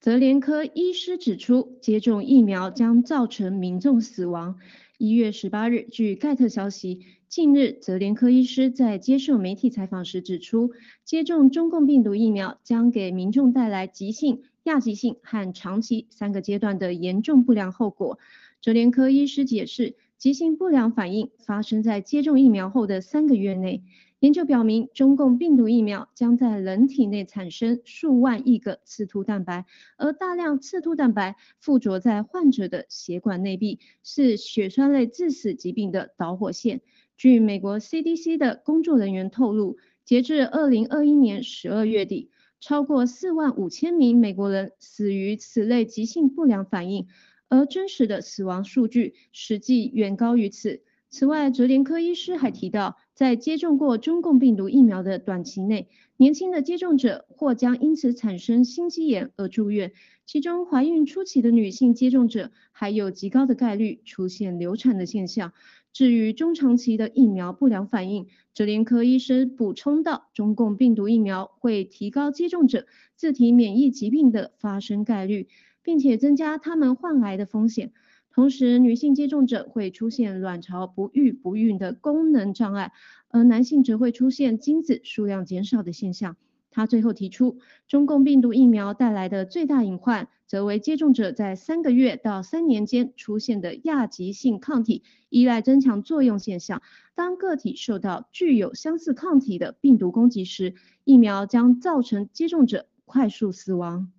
[0.00, 4.58] 泽连科医师指出，接种疫苗将造成民众死亡。
[4.96, 7.04] 一月十八日，据盖特消息。
[7.30, 10.72] 近日，泽连科医师在接受媒体采访时指出，
[11.04, 18.18] 接种中共病毒疫苗将给民众带来急性、亚急性和长期三个阶段的严重不良后果。
[18.60, 23.84] 泽连科医师解释，急性不良反应发生在接种疫苗后的三个月内。
[24.18, 29.64] 研究表明，中共病毒疫苗将在人体内产生数万亿个刺突蛋白，
[29.96, 36.80] 而大量刺突蛋白附着在患者的血管内壁，是血栓类致死疾病的导火线。
[37.20, 42.30] 据美国 CDC 的工作人员透露，截至2021年12月底，
[42.60, 47.08] 超过4万五千名美国人死于此类急性不良反应，
[47.50, 50.80] 而真实的死亡数据实际远高于此。
[51.10, 59.92] 此外，哲连科医师还提到，在接种过中共病毒疫苗的短期内，年轻的接种者或将因此产生心肌炎而住院，
[60.24, 65.52] 其中怀孕初期的女性接种者还有极高的概率出现流产的现象。
[65.92, 75.48] 至于中长期的疫苗不良反应，哲连科医生补充道，中共病毒疫苗会提高接种者自体免疫疾病的发生概率，
[75.82, 77.92] 并且增加他们患癌的风险。
[78.32, 82.92] 同时，女性接种者会出现卵巢不育不孕的功能障碍，
[83.28, 86.36] 而男性则会出现精子数量减少的现象。
[86.70, 96.80] 他最后提出，中共病毒疫苗带来的最大隐患，则为接种者在三个月到三年间出现的亚急性抗体依赖增强作用现象。
[97.14, 104.12] 当个体受到具有相似抗体的病毒攻击时，疫苗将造成接种者快速死亡。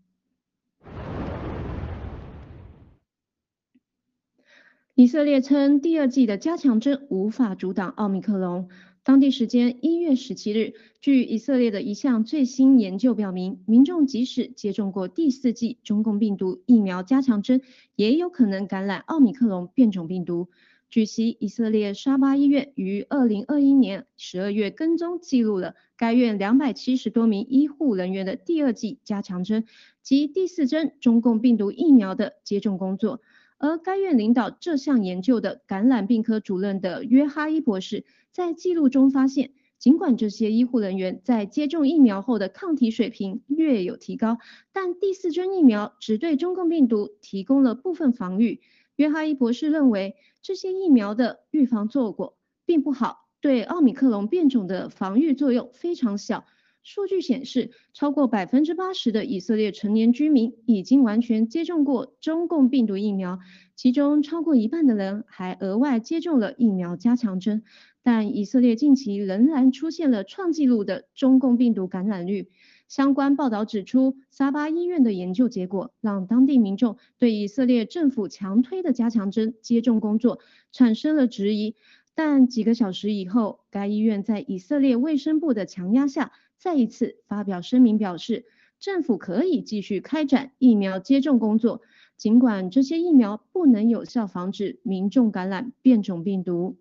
[4.94, 8.68] 以色列称，第二季的加强针无法阻挡奥密克戎。
[9.04, 17.64] 当地时间一月十七日，据以色列的一项最新研究表明，民众即使接种过第四剂中共病毒疫苗加强针，
[17.96, 20.50] 也有可能感染奥密克戎变种病毒。
[20.88, 29.66] 据悉，以色列沙巴医院于二零二一年十二月跟踪记录了该院两百七十多名医护人员的第二剂加强针
[30.04, 33.22] 及第四针中共病毒疫苗的接种工作。
[33.62, 44.40] 而该院领导这项研究的感染病科主任的约哈伊博士在记录中发现，尽管这些医护人员在接种疫苗后的抗体水平略有提高，
[44.74, 48.62] 但第四针疫苗只对中共病毒提供了部分防御。
[48.96, 56.46] 约哈伊博士认为，这些疫苗的预防效果并不好，对奥米克戎变种的防御作用非常小。
[56.84, 63.40] 数据显示，超过百分之八十的以色列成年居民已经完全接种过中共病毒疫苗，
[63.76, 67.64] 其中超过一半的人还额外接种了疫苗加强针。
[68.02, 72.50] 但以色列近期仍然出现了创纪录的中共病毒感染率。
[72.88, 80.40] 相关报道指出，沙巴医院的研究结果让当地民众对以色列政府强推的加强针接种工作
[80.72, 81.76] 产生了质疑。
[82.16, 86.32] 但几个小时以后，该医院在以色列卫生部的强压下。
[86.62, 88.46] 再一次发表声明表示，
[88.80, 91.82] 政府可以继续开展疫苗接种工作，
[92.18, 96.78] 尽管这些疫苗不能有效防止民众感染变种病毒。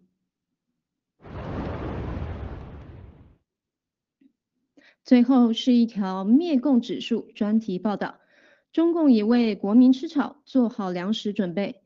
[5.02, 8.18] 最后是一条灭共指数专题报道：
[8.74, 11.80] 中共已为国民吃草做好粮食准备。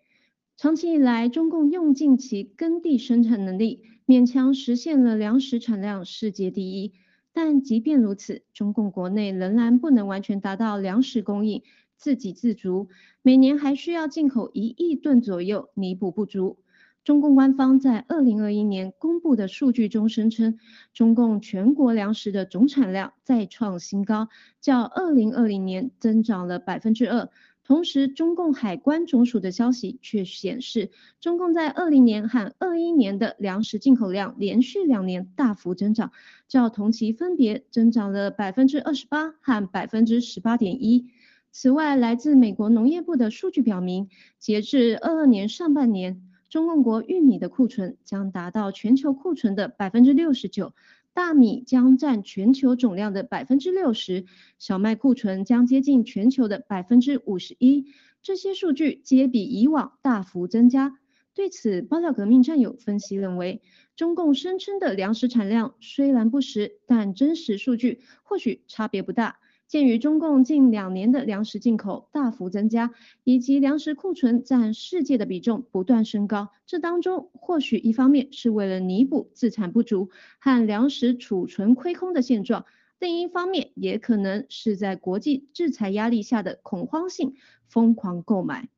[0.57, 6.93] 长期以来，中共用尽其耕地生产能力，勉强实现了粮食产量世界第一。
[7.35, 11.63] 但即便如此，中共国内仍然不能完全达到粮食供应
[11.97, 12.89] 自给自足，
[13.23, 16.59] 每年还需要进口一亿吨左右弥补不足。
[17.03, 20.59] 中共官方在二零二一年公布的数据中声称，
[20.95, 24.29] 中共全国粮食的总产量再创新高，
[24.61, 27.29] 较二零二零年增长了百分之二。
[27.67, 36.13] 同时，中共海关总署的消息却显示，中共在二零年和二一年的粮食进口量连续两年大幅增长，
[36.47, 41.07] 较同期分别增长了百分之二十八和百分之十八点一。
[41.51, 50.75] 此外，来自美国农业部的数据表明，截至二二年上半年，中共国玉米的库存将达到全球库存的百分之六十九。
[51.15, 54.27] 大米将占全球总量的百分之六十，
[54.59, 57.87] 小麦库存将接近全球的百分之五十一。
[58.21, 60.99] 这些数据皆比以往大幅增加。
[61.33, 63.63] 对此，爆料革命战友分析认为，
[63.95, 69.39] 中共声称的粮食产量虽然不实，但真实数据或许差别不大。
[69.67, 72.93] 鉴于中共近两年的粮食进口大幅增加，
[73.25, 82.67] 以及粮食库存占世界的比重不断升高，这当中或许一方面是为了弥补自产不足和粮食储存亏空的现状，
[83.01, 87.35] 另一方面也可能是在国际制裁压力下的恐慌性
[87.67, 88.69] 疯狂购买。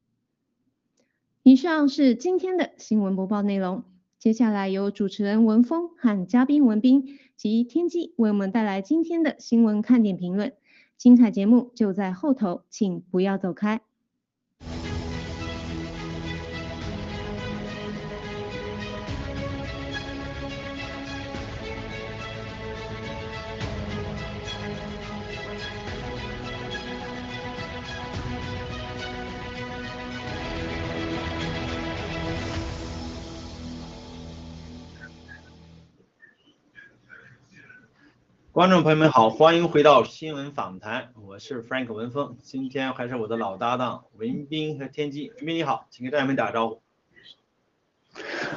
[1.42, 3.85] 以上是今天的新闻播报内容，
[4.18, 10.55] 接下来由主持人文峰和嘉宾文斌及天机为我们带来今天的新闻看点评论。
[10.99, 13.81] 精彩节目就在后头，请不要走开。
[38.57, 46.83] 观众朋友们好，欢迎回到新闻访谈，我是 Frank 文峰，今天还是我的老搭档文斌和天机，文斌你好，请给战友们打个招呼。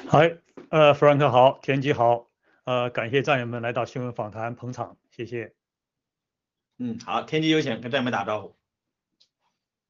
[0.08, 0.38] 嗨，
[0.70, 2.28] 呃，Frank 好，天机好，
[2.64, 5.52] 呃，感谢战友们来到新闻访谈捧场，谢谢。
[6.78, 8.56] 嗯，好，天机有请，跟战友们打招呼。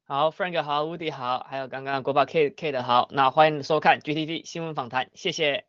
[0.06, 5.69] 好，Frank 好，Woody 好，还有刚刚国宝 K K 的好，那欢迎收看 GTV 新闻访谈，谢谢。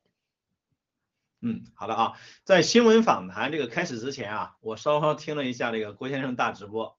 [1.43, 2.13] 嗯，好的啊，
[2.45, 6.99] 在新闻访谈这个开始之前啊，我稍稍听了一下这个郭先生大直播。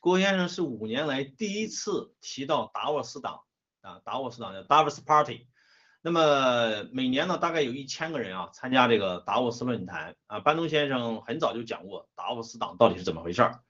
[0.00, 3.40] 郭先生是五年来第一次提到达沃斯党
[3.82, 5.46] 啊，达沃斯党叫 Davos Party。
[6.00, 10.40] 那么每年呢，大概有一千个人啊参加这个达沃斯论坛啊。
[10.40, 13.60] 班东先生很早就讲过达沃斯党到底是怎么回事儿。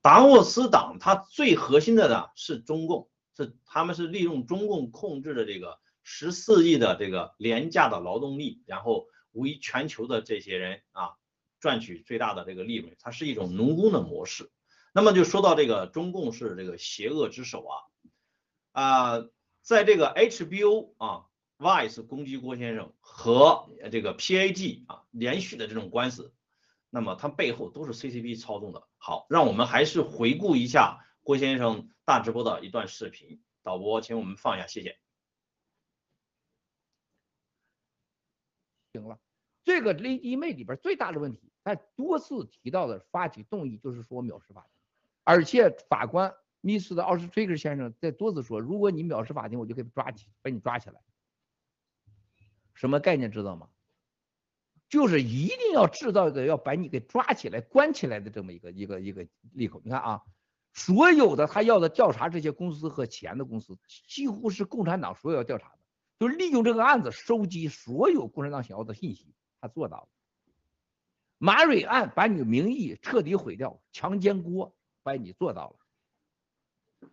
[0.00, 11.16] 达沃斯党它最核心的呢是中共，是他们是利用中共控制的这个十四亿的这个廉价的劳动力，然后为全球的这些人啊
[11.60, 14.50] 赚取最大的这个利润，它是一种农工的模式。
[14.92, 17.74] 那么就说到这个中共是这个邪恶之手啊
[18.72, 19.28] 啊，
[19.62, 21.26] 在这个 HBO 啊
[21.58, 26.32] Vice 攻击郭先生和这个 PAG 啊连续的这种官司。
[26.90, 28.88] 那么它背后都是 CCP 操纵的。
[28.96, 33.42] 好，让我们还是回顾一下郭先生大直播的一段视频。
[33.62, 34.98] 导播，请我们放一下，谢谢。
[39.00, 39.18] 行了，
[39.64, 44.70] 这个 Lady May 里边最大的问题，他多次提到的发起动议就是说藐视法庭，
[45.24, 51.00] 而且法官密斯的奥斯崔克先生在多次说，如果你藐视法庭，我就给他抓起，把你抓起来。
[52.74, 53.68] 什么概念知道吗？
[54.88, 59.82] 就是一定要制造一个要把你给抓起来、关起来的这么一个一个一个利口。
[59.84, 60.22] 你看啊，
[60.72, 63.76] 所有的他要的调查这些公司和钱的公司，
[64.06, 65.74] 几乎是共产党所有要调查，
[66.18, 70.08] 就利用这个案子收集所有共产党想要的信息，他做到了。
[71.38, 75.76] 马蕊案把你的名义彻底毁掉，强奸郭把你做到
[77.00, 77.08] 了，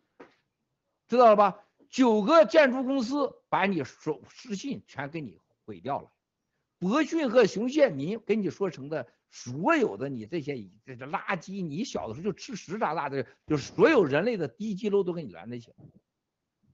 [1.07, 1.59] 知道了吧？
[1.89, 6.11] 九个建筑公司把你手失信全给你毁掉了。
[6.79, 15.75] 博逊和熊宪民给你说成的所有的你这些这这垃圾，你小的时候就吃屎长大的，就是所有人类的低级楼都给你连在一起了，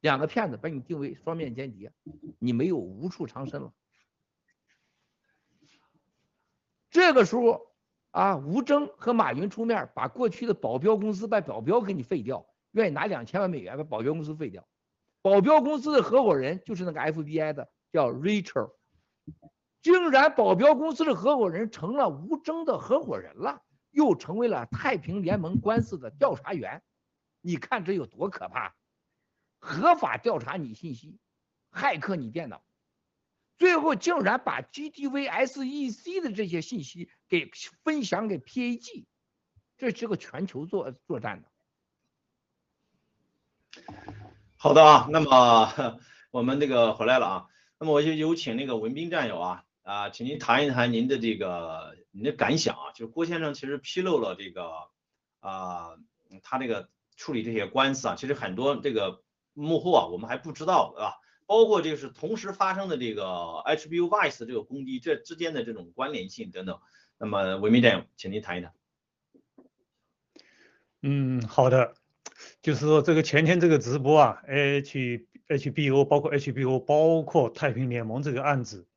[0.02, 1.94] 两个骗子把你定为双面间谍，
[2.38, 3.74] 你没有无处藏身了。
[6.90, 7.68] 这个时候
[8.10, 14.68] 啊，吴征和马云出面把过去的保镖公司把保镖给你废掉，愿意拿两千万美元把保镖公司废掉。
[15.22, 18.72] 保镖公司的合伙人就是那个 FBI 的叫 Richard。
[19.82, 26.84] 竟然保镖公司的合伙人成了吴征的合伙人了，又成为了太平联盟官司的调查员，
[27.40, 28.76] 你看这有多可怕？
[29.62, 31.18] 合法调查你信息，
[31.72, 32.62] 骇客你电脑，
[33.58, 37.50] 最后竟然把 GTV SEC 的这些信息给
[37.84, 39.06] 分享给 PAG，
[39.78, 41.48] 这是个全球作作战的。
[44.58, 46.02] 好的啊，那么
[46.32, 47.48] 我们这个回来了啊，
[47.80, 49.64] 那么我就有请那个文斌战友啊。
[49.84, 54.72] 啊，请您谈一谈您的这个您的感想啊，就是郭先生其实披露了这个
[55.40, 55.98] 啊，
[56.44, 61.16] 他这个处理这些官司啊，其实很多这个幕后啊，我们还不知道，对吧？
[61.46, 66.80] 包括就是同时发生的这个 HBO Vice 这个攻击，这之间的这种关联性等等。
[67.18, 68.74] 那么文明战友，请您谈一谈。
[71.02, 71.94] 嗯，好的，
[72.62, 78.88] 就是说这个前天这个直播啊，H HBO 包括 HBO 包括太平联盟这个案子。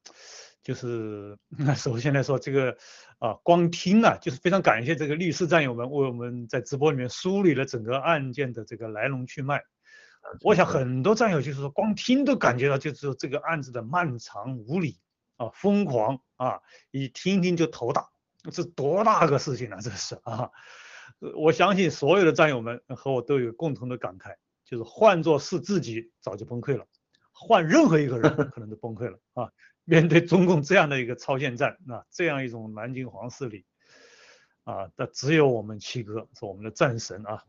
[0.62, 2.76] 就是那 首先来说，这个
[3.18, 9.62] 啊，光听啊，就是非常感谢这个律师战友们为我们在直播里面梳理了整个案件的这个来龙去脉。
[10.40, 14.98] 我想很多战友就是说，光听都感觉到就是这个案子的漫长无理
[15.36, 16.60] 啊，疯狂啊，
[16.90, 18.08] 一听听就头大，
[18.50, 20.50] 这多大个事情啊，这是啊。
[21.36, 26.86] 我相信所有的战友们和我都有共同的感慨，就是换做是自己早就崩溃了，
[27.32, 29.50] 换任何一个人可能都崩溃了啊。
[29.84, 33.64] 面对中共这样的一个超限战，啊，这样一种南京黄势力，
[34.64, 37.44] 啊，那只有我们七哥是我们的战神啊，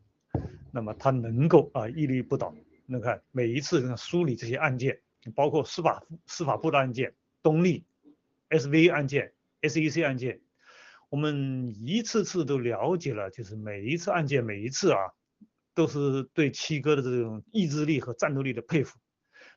[0.72, 2.54] 那么他能够啊屹立不倒。
[2.86, 5.02] 那看每一次梳理这些案件，
[5.34, 7.86] 包括司法司法部的案件、东立
[8.50, 10.42] SV 案件、SEC 案件，
[11.10, 15.00] 我们一次次都了解了，就是每一次案件每一次啊，
[15.74, 19.00] 都是对七哥的这种意志力和战斗力的佩服。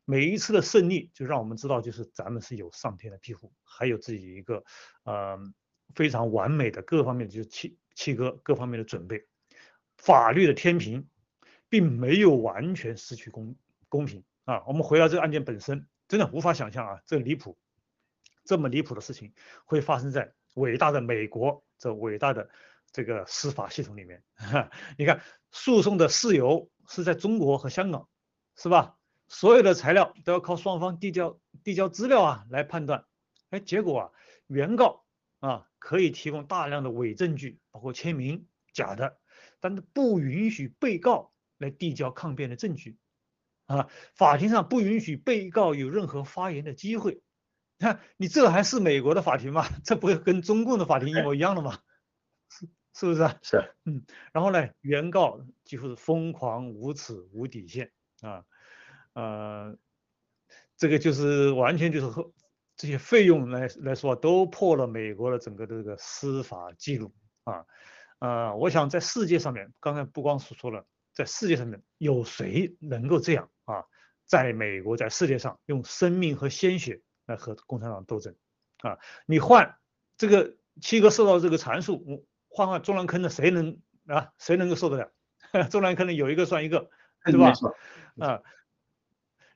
[0.04, 4.64] 每一次的胜利，就让我们知道，就是咱们是有上天的庇护，还有自己一个，
[5.04, 5.38] 呃，
[5.94, 9.26] 非常完美的各方面，就是七七哥各方面的准备，
[9.98, 11.06] 法律的天平，
[11.68, 13.56] 并没有完全失去公
[13.88, 14.64] 公平啊。
[14.66, 17.58] 我们回到这个案件本身，真的无法想象啊，这离谱，
[18.44, 19.32] 这么离谱的事情
[19.64, 22.48] 会发生在伟大的美国，这伟大的
[22.92, 24.22] 这个司法系统里面。
[24.96, 28.08] 你看，诉讼的事由是在中国和香港，
[28.56, 28.96] 是吧？
[29.30, 33.04] 所有的材料都要靠双方递交递交资料啊来判断。
[33.50, 34.10] 哎，结果啊，
[34.46, 35.04] 原告
[35.40, 39.18] 啊可以提供大量的伪证据，包括签名假的，
[39.60, 42.96] 但是不允许被告来递交抗辩的证据。
[43.66, 47.20] 啊，法庭上不允许被告有任何发言的机会。
[47.78, 49.64] 你看，你这还是美国的法庭吗？
[49.84, 51.78] 这不跟中共的法庭一模一样的吗？
[52.50, 52.66] 是
[52.98, 53.38] 是不是啊？
[53.42, 53.74] 是。
[53.84, 57.92] 嗯，然后呢，原告几乎是疯狂、无耻、无底线
[58.22, 58.42] 啊，
[59.12, 59.76] 呃，
[60.76, 62.32] 这个就是完全就是和
[62.76, 67.64] 这些费用来来说，都破了美国的整个的这个司法记录啊。
[68.18, 70.84] 呃，我想在世界上面，刚才不光是说了，
[71.18, 73.50] 在世界上面有谁能够这样？
[73.64, 73.82] 啊，
[74.24, 78.36] 在美国，在世界上用生命和鲜血来和共产党斗争，
[78.82, 78.96] 啊，
[79.26, 79.76] 你换
[80.16, 84.32] 这个七哥受到这个阐述，换换中南坑的谁能啊？
[84.38, 85.66] 谁能够受得了？
[85.70, 86.88] 中南坑的有一个算一个，
[87.24, 87.52] 对吧？
[88.20, 88.40] 啊，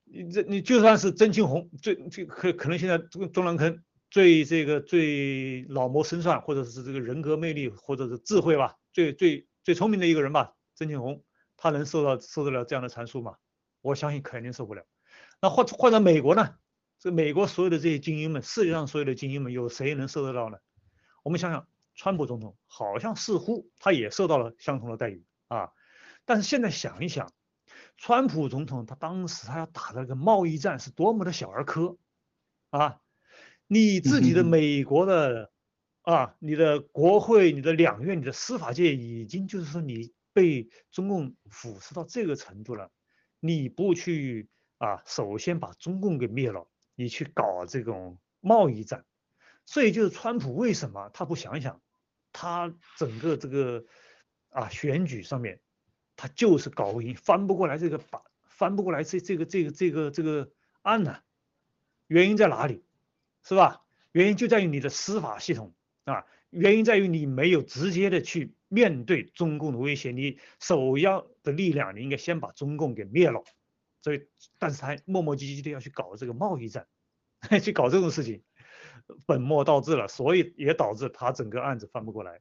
[0.02, 11.22] 你这你就算是曾庆红，最最可可能现在中中南坑最这个最老谋深算，或者是这个人格魅力或者是智慧吧，最最最聪明的一个人吧，曾庆红，
[11.62, 13.36] 他能受到受得了这样的阐述吗？
[13.82, 14.84] 我相信肯定受不了。
[15.40, 16.56] 那换换到美国呢？
[16.98, 20.58] 这美国所有的这些精英们，世界上所有的精英们，有谁能受得到呢？
[21.22, 25.70] 我们想想，川普总统好像似乎他也受到了相同的待遇啊。
[26.24, 27.32] 但是现在想一想，
[27.96, 31.96] 川普总统他当时他要打的那个贸易战是多么的小儿科
[32.70, 32.98] 啊！
[33.68, 35.52] 你自己的美国的
[36.00, 42.90] 啊，你的国会、你的两院、你的司法界已经就是说你被中共腐蚀到这个程度了。
[43.40, 49.04] 你不去啊，首先把中共给灭了，你去搞这种贸易战，
[49.66, 51.80] 所以就是川普为什么他不想想，
[52.32, 53.84] 他整个这个
[54.50, 55.60] 啊选举上面，
[56.14, 60.50] 他就是搞不赢，翻不过来这个把翻不过来这这个这个这个这个
[60.82, 61.18] 案呢？
[62.06, 62.84] 原因在哪里？
[63.42, 63.82] 是吧？
[64.12, 65.74] 原因就在于你的司法系统
[66.04, 68.54] 啊，原因在于你没有直接的去。
[68.72, 73.44] 面对中共的威胁，你首要的力量，你应该先把中共给灭了。
[74.00, 74.26] 所以，
[74.58, 76.86] 但是他磨磨唧唧的要去搞这个贸易战，
[77.62, 78.42] 去搞这种事情，
[79.26, 82.40] 本末倒置了，所以也导致他整个案子翻不过来，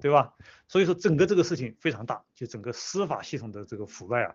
[0.00, 0.34] 对吧？
[0.66, 4.34] 所以说，整个这个事情非常大，就整个司法系统的这个腐败啊，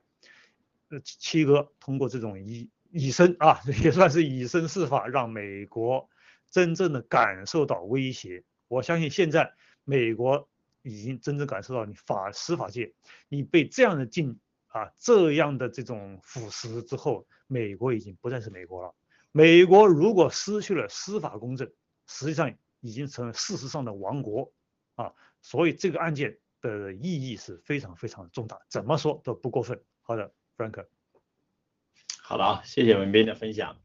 [0.90, 6.08] 呃，七哥通过这种以以身啊， 也算是以身试法，让美国
[6.52, 8.44] 真正的感受到威胁。
[8.68, 9.52] 我相信现在
[9.84, 10.48] 美国。
[10.86, 12.94] 已经真正感受到你法司法界，
[13.28, 18.94] 你被这样的禁啊，这样的这种腐蚀之后，美国已经不再是美国了。
[19.32, 21.72] 美国如果失去了司法公正，
[22.06, 24.54] 实际上已经成了事实上的亡国
[24.94, 25.12] 啊。
[25.42, 29.82] 所以这个案件的意义是非常非常重大，怎么说都不过分。
[30.04, 30.86] 好的，Frank。
[32.22, 33.76] 好的啊，谢谢文斌的分享。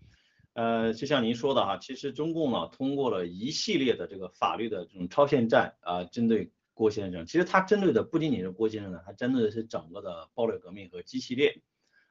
[0.53, 6.53] 呃，就像您说的哈，其实中共呢通过了一系列的这个法律的这种超限战啊，针对。
[6.75, 11.61] 郭先生，其实他针对的不仅仅是郭先生呢，他针对的是整个的暴力革命和机器链。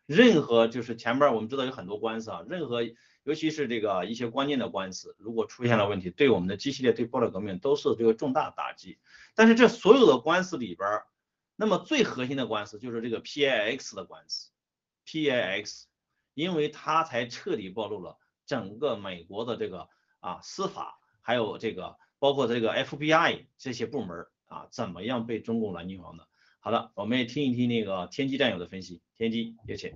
[0.05, 2.83] 任何就是前边我们知道有很多官司啊，任何
[3.23, 8.97] 尤其是这个一些关键的官司，如果出现了问题，对我们的机器列、对暴力革命都是这个重大打击。
[9.35, 11.03] 但是这所有的官司里边，
[11.55, 14.49] 那么最核心的官司就是这个 PIX 的官司
[15.05, 15.83] ，PIX，
[16.33, 19.89] 因为它才彻底暴露了整个美国的这个
[20.21, 24.25] 啊司法，还有这个包括这个 FBI 这些部门。
[24.49, 26.27] 啊，怎么样被中共蓝金黄的？
[26.59, 29.01] 好了，我们也听一听那个天机战友的分析。
[29.17, 29.93] 天机，有请。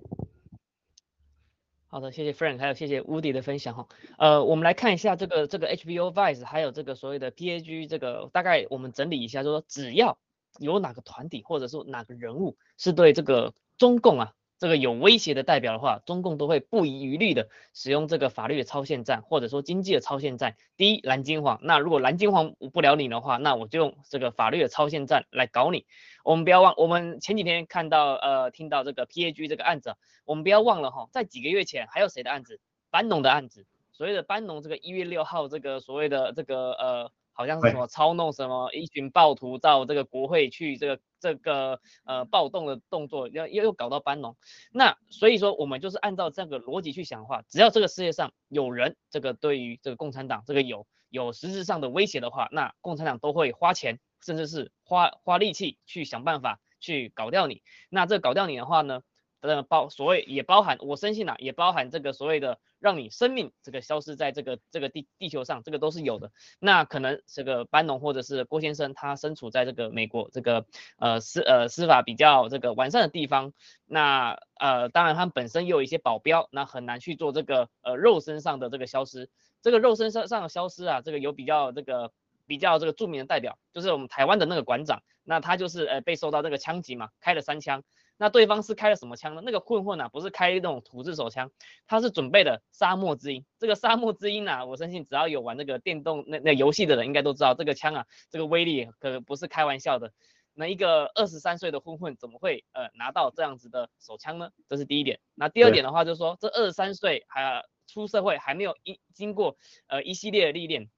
[1.87, 3.87] 好的，谢谢 Frank，还有谢谢 Woody 的分享哈。
[4.17, 10.17] 呃，我们来看一下这个这个 HBO Vice，还有这个所谓的 PAG，这个大概我们整理一下，就说只要
[10.59, 14.33] 有哪个团体或者说哪个人物是对这个中共啊。
[14.63, 20.55] 这个有威胁的代表的话，中共都会不遗余力的使用这个法律的超限战，或者说经济的超限战。
[20.77, 25.85] 第一，蓝金黄，那如果蓝金黄不了你的话，那我就用这个法律的超限战来搞你。
[26.23, 32.61] 我们不要忘，我们前几天看到呃听到这个 PAG 这个案子，我们不要忘了哈，在几个月前还有谁的案子？
[32.89, 37.11] 班农的案子，所谓的班农这个一月六号这个所谓的这个呃。
[37.33, 44.37] 好像是什么操弄什么一群暴徒到这个国会去这个这个呃暴动的动作，要又又搞到班农，
[44.71, 57.61] 那所以说我们就是按照这个逻辑去想的话，只要这个世界上有人这个对于这个共产党这个有有实质上的威胁的话，那共产党都会花钱，甚至是花花力气去想办法去搞掉你。
[57.89, 59.01] 那这搞掉你的话呢，
[59.43, 66.31] 呃包所谓也包含我深信啊，也包含这个所谓的让你生命这个消失在这个这个地地球上，这个都是有的。
[66.59, 70.65] 那可能这个班农或者是郭先生他身处在这个美国这个
[70.97, 73.53] 呃司呃司法比较这个完善的地方，
[73.85, 79.29] 那呃当然他本身也有一些保镖，那很难去做这个呃肉身上的这个消失。
[79.61, 82.11] 这个肉身上上的消失啊，这个有比较这个。
[82.45, 87.83] 比较这个著名的代表就是我们台湾的那个馆长，那他就是呃被受到这个枪击嘛，开了三枪，
[88.17, 89.41] 那对方是开了什么枪呢？
[89.43, 91.51] 那个混混啊，不是开那种土制手枪，
[91.87, 93.45] 他是准备的沙漠之鹰。
[93.59, 100.13] 这个沙漠之鹰啊，我相信只要有玩那个电动那那游戏的人应该都知道，这个枪啊，这个威力可不是开玩笑的。
[100.53, 104.51] 那一个二十三岁的混混怎么会呃拿到这样子的手枪呢？
[104.69, 105.19] 这是第一点。
[105.35, 109.57] 那第二点的话就是说，这二十三岁还出社会还没有一经过
[109.87, 110.89] 呃一系列的历练。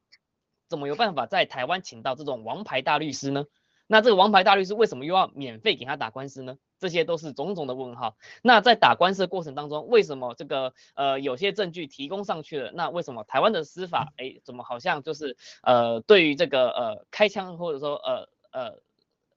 [0.68, 3.45] 怎么有办法在台湾请到这种王牌大律师呢？
[3.88, 6.57] 那这个王牌大律师为什么又要免费给他打官司呢？
[6.79, 8.15] 这些都是种种的问号。
[8.41, 18.84] 那在打官司的过程当中，为什么这个呃有些证据提供上去了，那为什么台湾的司法哎怎么好像就是呃对于这个呃开枪或者说呃呃。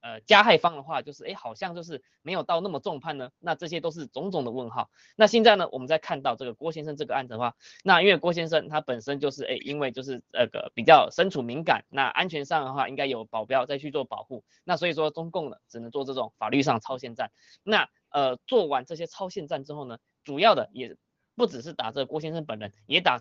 [0.01, 3.31] 呃，加害方的话就是，哎，好像就是没有到那么重判呢。
[3.39, 4.91] 那这些都是种种的问号。
[5.17, 14.45] 那现在呢，我们在看到这个郭先生这个案子的话，那因为郭先生他本身就是，哎，因为就是那个比较身处敏感，那安全上的话应该有保镖再去做保护。
[14.65, 17.31] 那所以说中共呢只能做这种法律上超限战。
[17.63, 20.97] 那呃做完这些超限战之后呢，主要的也
[21.35, 23.21] 不只是打这郭先生本人，也打。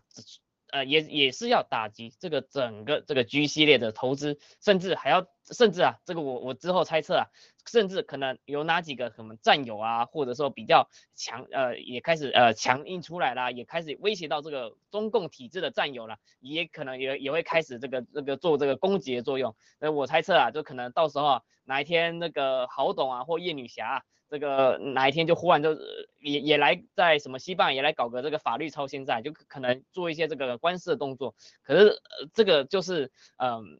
[0.72, 7.26] 呃，也也是要打击这个整个这个 G 系列的投资，甚至还要，甚至啊，这个我我之后猜测啊，
[7.66, 19.56] 甚至可能有哪几个什么战友啊，或者说比较强，呃，也开始呃强硬出来啦，也开始威胁到这个中共体制的战友了，也可能也也会开始这个这个做这个攻击的作用。
[19.80, 24.04] 那我猜测啊，就可能到时候，哪一天那个郝董啊或叶女侠。
[24.30, 25.74] 这个哪一天就忽然就
[26.20, 31.34] 也也来在什么西班牙也来搞个这个法律超现在就可能做一些这个官司的动作。
[31.64, 32.02] 可是
[32.34, 33.80] 这个就是嗯，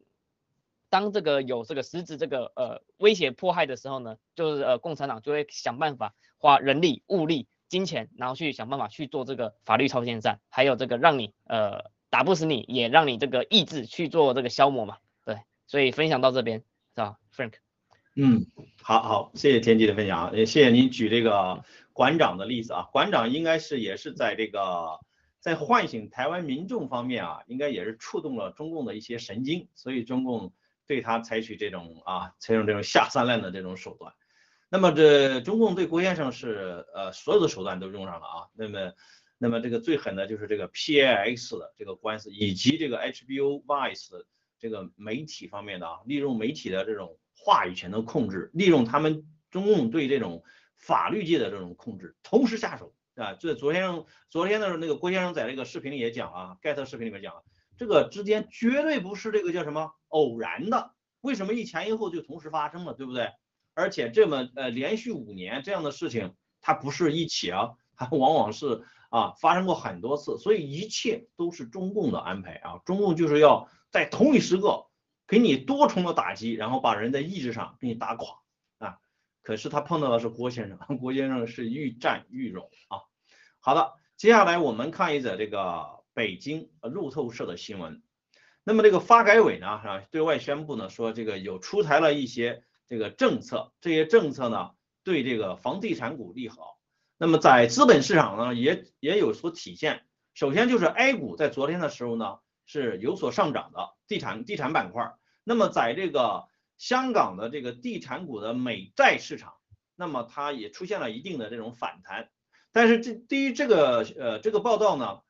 [0.88, 14.96] 当这个有这个实质这个呃威胁迫害的时候呢，就是呃共产党就会想办法花人力物力金钱，然后去想办法去做这个法律超限战，还有这个让你呃打不死你也让你这个意志去做这个消磨嘛。
[15.26, 16.60] 对，所以分享到这边
[16.94, 17.52] 是吧，Frank。
[18.20, 18.44] 嗯，
[18.82, 21.62] 好好，谢谢天机的分享，也谢谢您举这个
[21.92, 24.98] 馆长的例子啊，馆长应该是也是在这个
[25.38, 30.52] 在唤醒台湾民众方面啊，应该也是触动了中共的一些神经，所以中共
[30.84, 34.12] 对他采取这种啊，采用这种下三滥的这种手段。
[34.68, 38.92] 那么这中共对郭先生是呃所有的手段都用上了啊，那么
[39.38, 44.24] 那么这个最狠的就是这个 PAX 的这个官司，以及这个 HBO Vice
[44.58, 47.16] 这个媒体方面的啊，利用媒体的这种。
[47.40, 50.42] 话语权的控制，利用他们中共对这种
[50.76, 53.32] 法律界的这种控制，同时下手啊！
[53.34, 57.44] 这昨天昨天的那个郭先生在这个视频里也讲啊，盖特视频里面讲了，
[57.76, 63.30] 这个之间绝对不是这个叫什么偶然的，为什么一前一后就同时发生了，对不对？
[63.74, 74.87] 而且这么呃连续五年这样的事情，它不是一起啊，它往往是啊发生过很多次，所以一切都是中共的安排啊，中共就是要在同一时刻。
[75.28, 78.38] 给你多重的打击，然后把人的意志上给你打垮
[78.78, 78.98] 啊！
[79.42, 83.04] 可是他碰到的是郭先生， 郭先生是愈战愈勇啊。
[83.60, 88.02] 好的，接下来我们看一则这个北京路透社的新闻。
[88.64, 90.02] 那么这个发改委呢，是吧？
[90.10, 94.70] 对外宣布呢，说这个有出台了一些这个政策，这些政策呢
[95.04, 96.78] 对这个房地产股利好。
[97.18, 100.06] 那么在资本市场呢也也有所体现。
[100.32, 102.38] 首先就是 A 股在昨天的时候呢。
[102.68, 106.46] 是有所上涨的地产地产板块，那么在这个
[106.76, 109.54] 香港的这个地产股的美债市场，
[109.96, 112.28] 那么它也出现了一定的这种反弹。
[112.70, 115.20] 但是这对于这个呃这个报道呢，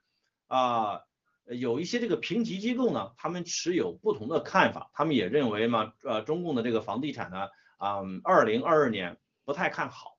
[0.49, 1.03] 啊
[1.47, 10.19] 有一些这个评级机构呢，他们持有不同的看法，他们也认为嘛，呃中共的这个房地产呢，啊二零二二年不太看好。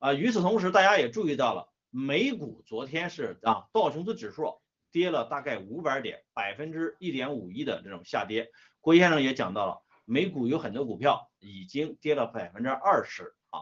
[0.00, 4.60] 啊与此同时，大家也注意到了，美股昨天是啊道琼斯指数。
[4.90, 8.50] 跌了大概五百点，百分之一点五一的这种下跌。
[8.80, 13.60] 郭先生也讲到了，美股有很多股票已经跌了百分之二十啊。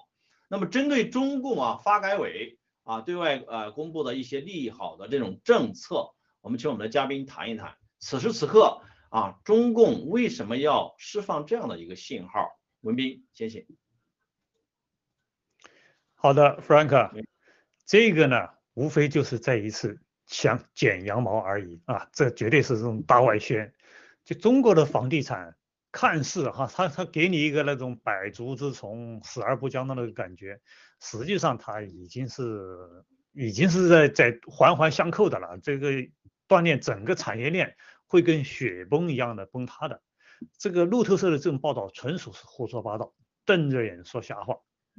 [0.49, 7.77] 那么针对中共啊发改委啊对外呃公布的一些利好的这种政策，我们请我们的嘉宾谈一谈。
[7.99, 12.59] 此时此刻啊，中共为什么要释放这样的一个信号？
[12.83, 13.66] 文斌，谢谢。
[16.14, 17.27] 好的，Frank，
[17.85, 20.01] 这个呢，无非就是再一次。
[20.27, 22.09] 想剪羊毛而已啊！
[22.12, 23.72] 这绝对是这种大外宣。
[24.24, 25.57] 就中国的房地产
[25.93, 30.61] 看似哈，他他给你一个那种百足之虫，死而不僵的那个感觉，
[31.01, 35.59] 实际上它已经是已经是在在环环相扣的了。
[35.62, 35.91] 这个
[36.49, 40.03] 锻炼整个产业链会跟雪崩一样的崩塌的。
[40.59, 43.14] 这个路透社的这种报道纯属是胡说八道，
[43.45, 44.59] 瞪着眼说瞎话。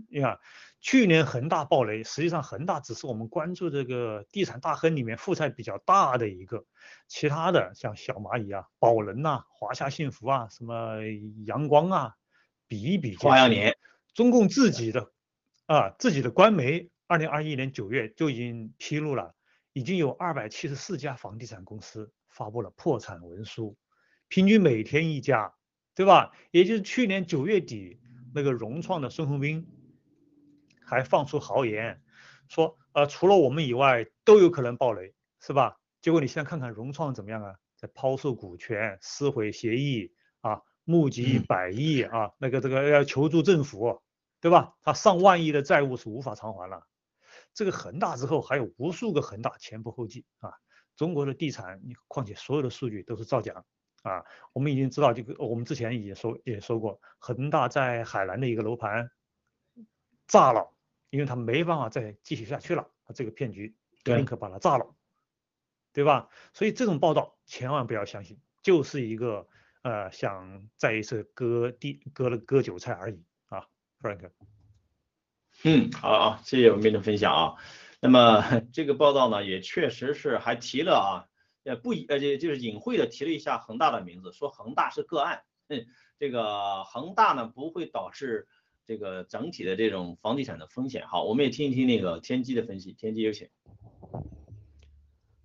[0.10, 0.40] 你看，
[0.80, 6.66] 去年恒大暴雷，实际上恒大只是我们关注这个地产大亨里面负债比较大的一个，
[7.08, 11.00] 其他的像小蚂蚁啊、宝能呐、华夏幸福啊、什么
[11.46, 12.16] 阳光啊，
[12.68, 13.18] 比一比。
[13.18, 13.76] 花样年，
[14.14, 15.12] 中共自己的
[15.66, 19.36] 啊自己的官媒，二零二一年九月就已经披露了，
[19.74, 23.76] 已经有二百七十四家房地产公司发布了破产文书，
[24.28, 25.54] 平均每天一家，
[25.96, 26.32] 对吧？
[26.52, 28.00] 也就是去年九月底，
[28.34, 29.68] 那个融创的孙宏斌。
[30.88, 32.02] 还放出豪言，
[32.48, 35.78] 说呃除了我们以外都有可能暴雷，是吧？
[36.02, 37.56] 结果你现在看看融创怎么样啊？
[37.76, 44.02] 在抛售股权、撕毁协议啊，募集百亿啊，那个这个要求助政府，
[44.40, 44.76] 对吧？
[44.82, 46.88] 他上万亿的债务是无法偿还了。
[47.54, 50.54] 这个恒大之后还有无数个恒大前仆后继啊。
[50.96, 53.64] 中国的地产，你况且所有的数据都是造假
[54.04, 54.24] 啊。
[54.54, 59.12] 我们已经知道这个，我们之前已经说也说过，恒大在海南的一个楼盘
[60.26, 60.74] 炸了。
[61.10, 64.94] 因为他没办法再继续下去了，他这个骗局宁可把它炸了，
[65.94, 66.30] 对吧？
[66.54, 69.48] 所以这种报道千万不要相信，就是一个
[69.84, 73.66] 呃想再一次割地割了割韭菜而已啊
[74.02, 74.32] ，Frank。
[75.64, 77.56] 嗯，好啊，谢谢文斌的分享啊。
[78.00, 81.12] 那么这个报道呢，也确实是还提了啊，
[81.64, 85.88] 呃不呃就就是隐晦的提了一下恒大的名字，说恒大是个案，嗯，
[86.20, 88.48] 这个恒大呢不会导致。
[88.88, 92.94] 这个整体的这种房地产的风险，好，我们也听一听那个天机的分析。
[92.94, 93.50] 天机有请。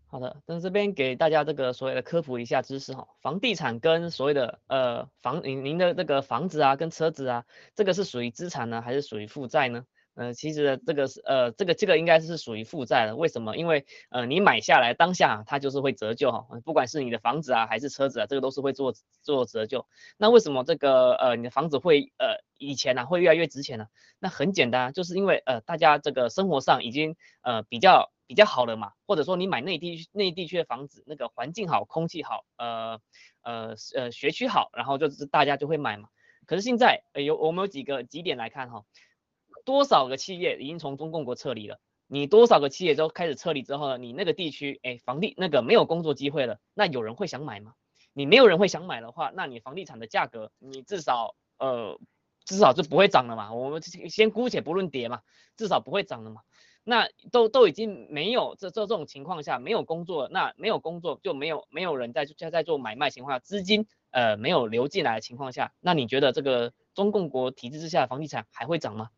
[0.07, 9.86] 好的，那这边给大家这个所谓的科普一下知识哈，房地产跟所谓的呃房您您的这个房子啊跟车子啊，这个是属于资产呢还是属于负债呢？
[10.15, 13.17] 呃，其实这个是呃，这个这个应该是属于负债的。
[13.17, 13.57] 为什么？
[13.57, 18.93] 因为呃，你买下来当下它就是会折旧哈，不管是你的房子啊还是车子啊，这个都是会做
[19.23, 19.87] 做折旧。
[20.19, 23.87] 那为什么这个呃你的房子会呃以前呢会越来越值钱呢？
[24.19, 33.01] 那很简单，就是因为呃大家这个生活上已经呃比较比较好了嘛，或者说你买内地内地区的房子，那个环境好，空气好，呃
[33.41, 36.11] 呃呃学区好，然后就是大家就会买嘛。
[36.45, 38.85] 可是现在有我们有几个几点来看哈。
[39.65, 41.79] 多少个企业已经从中共国撤离了？
[42.07, 43.97] 你多少个企业都开始撤离之后呢？
[43.97, 47.73] 你那个地区，哎，房地那个没有工作机会了，那有人会想买吗？
[48.13, 51.99] 你没有人会想买的话，那你房地产的价格，你至少呃
[52.45, 53.55] 至少就不会涨了嘛。
[53.55, 55.23] 我们先姑且不论跌嘛，
[55.57, 56.43] 至少不会涨了嘛。
[56.85, 69.09] 那都都已经没有这这这种情况下没有工作，那没有工作就没有没有人在在在做买卖情况下，资金呃没有流进来的情况下，那你觉得这个中共国体制之下的房地产还会涨吗？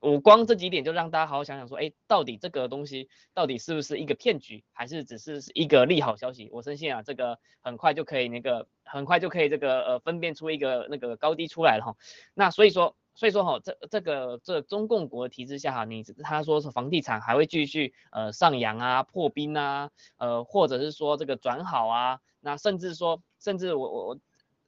[0.00, 6.48] 我光这几点就让大家好好想想，说，哎，到底这个东西到底是不是一个骗局，还是只是一个利好消息？
[6.52, 11.96] 我深信啊，这个很快就可以那个，很快就可以这个呃分辨出一个那个高低出来了哈。
[12.34, 24.18] 那所以说，所以说哈，这这个这中共国体制下哈，你他说是房地产还会继续呃上扬啊、破冰啊，呃或者是说这个转好啊，那甚至说，甚至我我我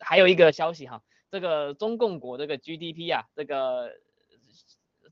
[0.00, 3.92] 还有一个消息哈，这个中共国这个 GDP 啊，这个。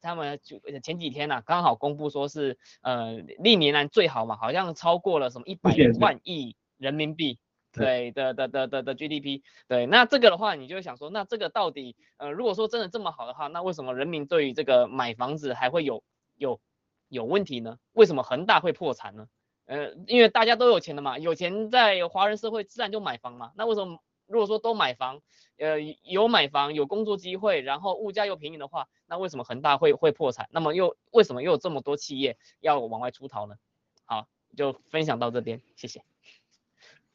[0.00, 5.70] 他们就前几天呢，刚好公布说是呃历年来最好嘛，好像超过了什么一百
[6.00, 7.38] 万亿人民币，
[7.72, 16.02] 对的的的的的 GDP，对，那这个的话，你就想说，那这个到底呃如果说真的这么好的话，那为什么人民对于这个买房子还会有
[16.36, 16.60] 有
[17.08, 17.78] 有问题呢？
[17.92, 19.26] 为什么恒大会破产呢？
[19.66, 23.98] 呃，因为大家都有钱的嘛，有钱在华人社会自然就买房嘛，那为什么？
[24.26, 25.20] 如果说都买房，
[25.56, 30.48] 呃，有买房，有工作机会，然后物价又便宜的话，那为什么恒大会会破产？
[30.50, 33.56] 那么又为什么又有这么多企业要往外出逃呢？
[34.04, 36.02] 好，就分享到这边，谢谢。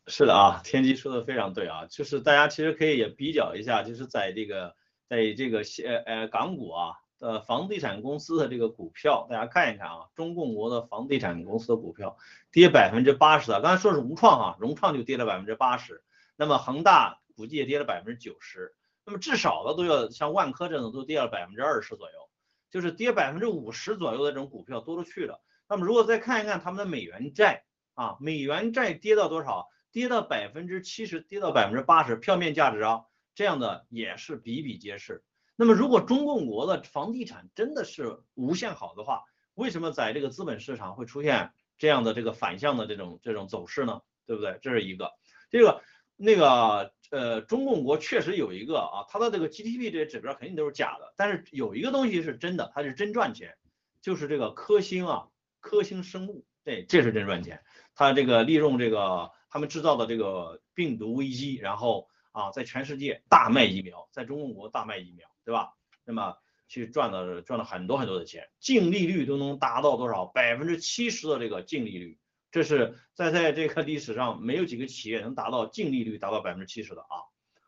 [0.07, 4.75] 是的啊，天机说的非常对啊，就是大家其实可以也比较一下，就是在这个
[5.07, 12.17] 在这个呃呃港股啊的房地产公司的这个股票，大家看一看啊，中共国的房地产公司的股票
[12.51, 16.01] 跌百分之八十啊，刚才说是融创啊，融创就跌了百分之八十。
[16.41, 18.73] 那么恒大估计也跌了百分之九十，
[19.05, 22.29] 那么至少的都要像万科这种都跌了百分之二十左右，
[22.71, 25.39] 就是跌百分之五十左右的这种股票多了去了。
[25.69, 27.63] 那么如果再看一看他们的美元债
[27.93, 29.69] 啊，美元债跌到多少？
[29.91, 33.03] 跌到百分之七十，跌到百分之八十，票面价值啊，
[33.35, 35.23] 这样的也是比比皆是。
[35.55, 44.01] 那么如果中共国的房地产真的是无限好的话，为什么在这个资本市场会出现这样的这个反向的这种这种走势呢？
[44.25, 44.57] 对不对？
[44.63, 45.11] 这是一个，
[45.51, 45.83] 这个。
[46.23, 53.57] 那个呃，中共国确实有一个啊，它的这个 GDP 这些指标肯定都是假的，但是有一个东西是真的，它是真赚钱，
[54.01, 55.27] 就是这个科兴啊，
[55.59, 57.61] 科兴生物，对，这是真赚钱。
[57.95, 65.73] 它这个利用这个他们制造的这个病毒危机，然后啊，在全世界大卖疫苗，在中共国大卖疫苗，对吧？
[66.05, 70.25] 那么去赚了赚了很多很多的钱，净利率都能达到多少？
[70.27, 72.17] 百分之七十的这个净利率。
[72.51, 77.23] 这是在在这个历史上没有几个企业能达到净利率达到百分之七十的啊。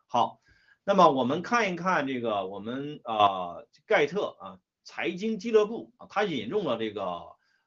[0.06, 0.40] 好，
[0.84, 3.56] 那么我们看一看这个我们啊
[3.86, 7.22] 盖特啊财经俱乐部啊，他引用了这个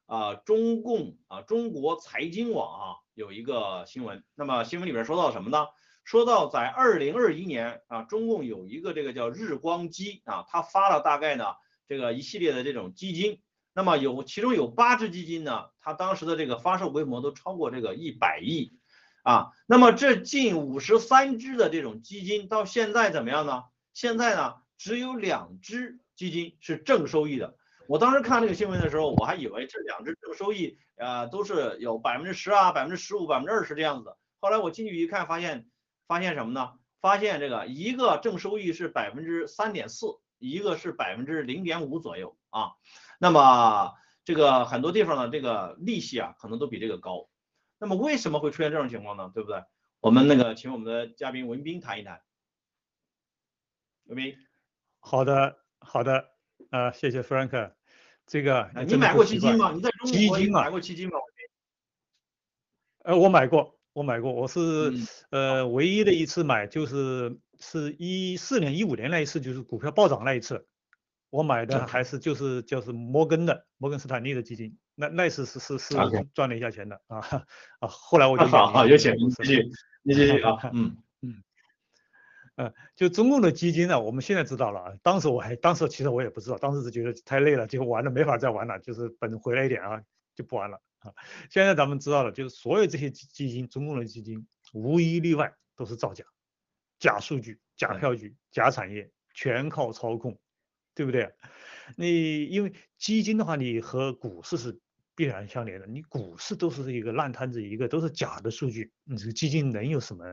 [0.06, 4.24] 啊中共啊中国财经网啊有一个新闻。
[4.36, 5.66] 那么新闻里边说到什么呢？
[6.04, 11.46] 说到在二零二一年啊，中共有一个这个叫日光机啊，他发了大概呢
[11.88, 13.42] 这个一系列的这种基金。
[13.78, 18.74] 那么有其中有八只基金呢，它当时的这个发售规模都超过这个一百亿
[19.22, 19.52] 啊。
[19.68, 23.66] 那么这近五十三只的这种基金到现在怎么样呢？
[23.94, 27.56] 现在呢只有两只基金是正收益的。
[27.88, 34.16] 我当时看这个新闻的时候，我还以为这两只正收益呃都是有百分之十啊、百分之十五、百分之二十这样子。
[34.40, 35.68] 后来我进去一看，发现
[36.08, 36.72] 发现什么呢？
[37.00, 40.08] 发现这个一个正收益是百分之三点四，
[40.40, 42.72] 一个是百分之零点五左右啊。
[43.20, 47.30] 那么这个很多地方呢，这个利息啊，可能都比这个高。
[47.80, 49.32] 那么为什么会出现这种情况呢？
[49.34, 49.64] 对不对？
[50.00, 52.22] 我们那个请我们的嘉宾文斌谈一谈。
[54.06, 54.36] 文斌，
[55.00, 56.30] 好的，好的，
[56.72, 57.74] 呃，谢谢 Frank。
[58.26, 59.72] 这个你买过基金吗？
[59.72, 61.18] 你在中国买过基金吗？
[63.04, 64.92] 呃，我买过，我买过，我是
[65.30, 70.68] 呃唯一的一次买就是是一四年、一五年那一次，就是股票暴涨那一次。
[71.30, 75.96] 我买的还是就是就是摩根的摩根斯坦利的基金，那那次是是是
[76.34, 77.20] 赚了一下钱的啊
[77.80, 79.70] 啊，后来我就好好有钱，继续
[80.06, 80.98] 继续啊，嗯。
[81.22, 81.44] 嗯，
[82.58, 90.00] 呃，就中共的基金呢，我们现在知道了啊，当时我还当时其实我也不知道，当时是觉得太累了，就玩的没法再玩了，就是本回来一点啊
[90.36, 91.12] 就不玩了啊。
[91.50, 96.24] 现在咱们知道了，就是所有这些基金，中共的基金无一例外都是造假，
[97.00, 100.40] 假数据、假票据、假产业，全靠操控。
[100.96, 101.32] 对不对？
[101.96, 104.80] 你因为基金的话，你和股市是
[105.14, 105.86] 必然相连的。
[105.86, 110.26] 你股市都是一个烂摊子，一个都是假的数据，你这个基金能有什么？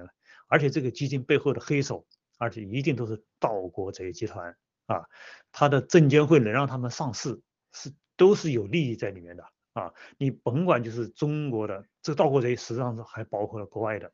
[0.49, 2.07] 而且这个基金背后的黑手，
[2.39, 4.57] 而且一定都是盗国贼集团
[4.87, 5.05] 啊！
[5.53, 7.39] 他的证监会能让他们上市，
[7.73, 9.45] 是都是有利益在里面的
[9.75, 9.93] 啊！
[10.17, 14.11] 你甭管就是中国的这个盗国贼，实际上是还包括了国外的。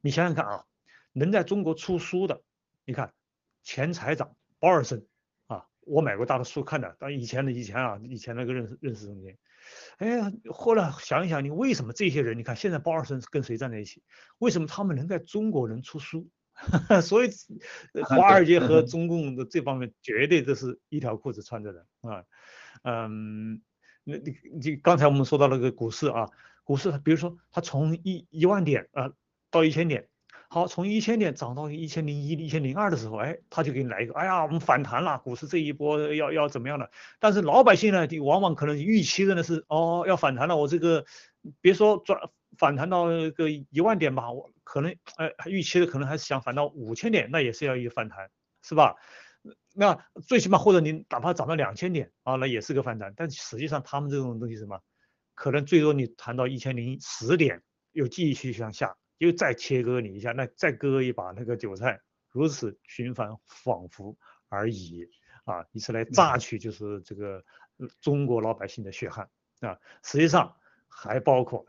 [0.00, 0.64] 你想想看啊，
[1.12, 2.42] 能在中国出书的，
[2.84, 3.12] 你看
[3.62, 5.06] 前财长保尔森
[5.46, 5.66] 啊。
[5.80, 9.36] 我买过他的书看的，但以前的以前啊，以前那个认识认识中间，
[9.98, 10.20] 哎，
[10.52, 14.02] 后来想一想，你为什么这些人，你看现在鲍尔森跟谁站在一起？
[14.38, 16.28] 为什么他们能在中国能出书？
[17.02, 17.30] 所以
[18.04, 22.24] 华尔街和中共的这方面绝对都是一条裤子穿着的啊。
[22.82, 23.62] 嗯，
[24.04, 26.28] 那你你刚才我们说到那个股市啊，
[26.62, 29.10] 股市比如说它从一一万点啊
[29.50, 30.09] 到一千点。
[30.52, 36.90] 好，从一千点涨到一千零一、一千零二的时候，哎，他就给你来一个，哎呀，我们反弹了，股市这一波要要怎么样的？
[37.20, 41.04] 但是老百姓呢，往往可能预期的呢是，哦，要反弹了，我这个
[41.60, 42.18] 别说转
[42.58, 48.28] 反弹到个一万点吧，我可能，哎，预期的可能还是想反到五千点，那也是要一个反弹，
[48.64, 48.96] 是吧？
[49.72, 53.12] 那最起码或者你哪怕涨到两千点啊，那也是个反弹。
[53.14, 54.80] 但实际上他们这种东西什么，
[55.36, 58.96] 可能最多你谈到一千零十点，又继续向下。
[59.20, 62.00] 又再切割你一下，那再割一把那个韭菜，
[62.30, 64.16] 如此循环仿佛
[64.48, 65.06] 而已
[65.44, 65.62] 啊！
[65.72, 67.44] 以此来榨取就是这个
[68.00, 69.28] 中国老百姓的血汗
[69.60, 69.78] 啊！
[70.02, 70.56] 实际上
[70.88, 71.66] 还包括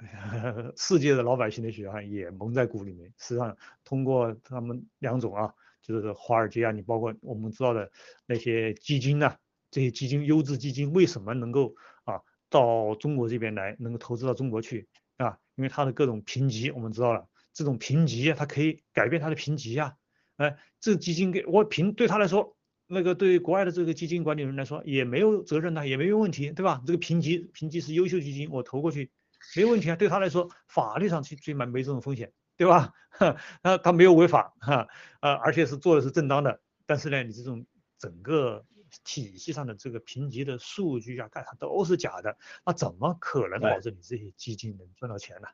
[0.77, 3.13] 世界的老百姓的血汗也蒙在鼓里面。
[3.17, 7.91] 实际上通过他们两种啊，就是华尔街啊，你包括我们知道的
[8.25, 9.35] 那些基金呢，
[9.69, 11.75] 这些基金优质基金为什么能够
[12.05, 14.87] 啊到中国这边来，能够投资到中国去
[15.17, 15.37] 啊？
[15.55, 17.27] 因为它的各种评级我们知道了。
[17.53, 19.95] 这种评级啊，它可以改变它的评级呀，
[20.37, 26.81] 哎，这基金给我评，对他来说，那个对国外的这个基金管理人来说也没有责任呐，也没有问题，对吧？
[26.85, 29.11] 这个评级评级是优秀基金，我投过去
[29.55, 32.93] 没问题啊，对他来说法律上去最满没这种风险，对吧？
[33.61, 34.87] 他他没有违法哈，
[35.21, 37.65] 呃，而且是做的是正当的，但是呢，你这种
[37.97, 38.65] 整个
[39.03, 45.47] 体系上的这个评级的数据啊，干啥都是假的，那怎么可能保证你这些基金能赚到钱呢？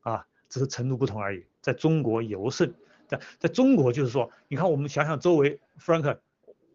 [0.00, 0.26] 啊？
[0.52, 1.46] 只是程度不同而已。
[1.62, 2.74] 在中国尤甚，
[3.08, 6.18] 在在中国就是说，你看我们想想周围，Frank，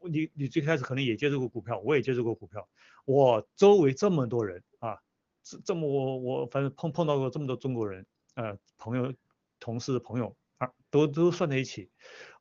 [0.02, 2.68] 你你最开始可能也接触过股票，我也接触过股票。
[3.06, 4.98] 我周围这么多人啊，
[5.44, 8.04] 这这么我我反正碰碰到过这么多中国人，
[8.34, 9.14] 呃，朋友、
[9.60, 11.92] 同事、朋友啊，都都算在一起。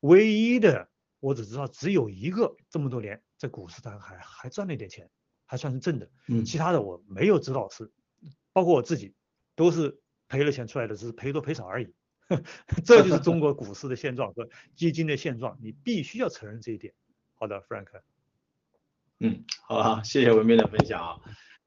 [0.00, 0.88] 唯一的
[1.20, 5.10] 我只知道只有一个这么多年在股市上还还赚了一点钱，
[5.44, 6.08] 还算是挣的。
[6.28, 7.92] 嗯其他的我没有知道是，
[8.54, 9.12] 包括我自己
[9.54, 11.92] 都是赔了钱出来的，只是赔多赔少而已。
[12.84, 16.92] 这就是中国股市的现状和基金的现状，你必须要承认这一点。
[17.34, 17.86] 好的，Frank。
[19.20, 21.20] 嗯，好啊，谢谢文斌的分享啊。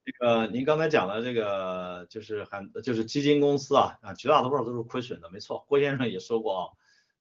[0.04, 5.64] 这个您刚才讲的这个就是很就是基金公司啊啊，绝大多数都是亏损的，没错。
[5.68, 6.68] 郭先生也说过啊。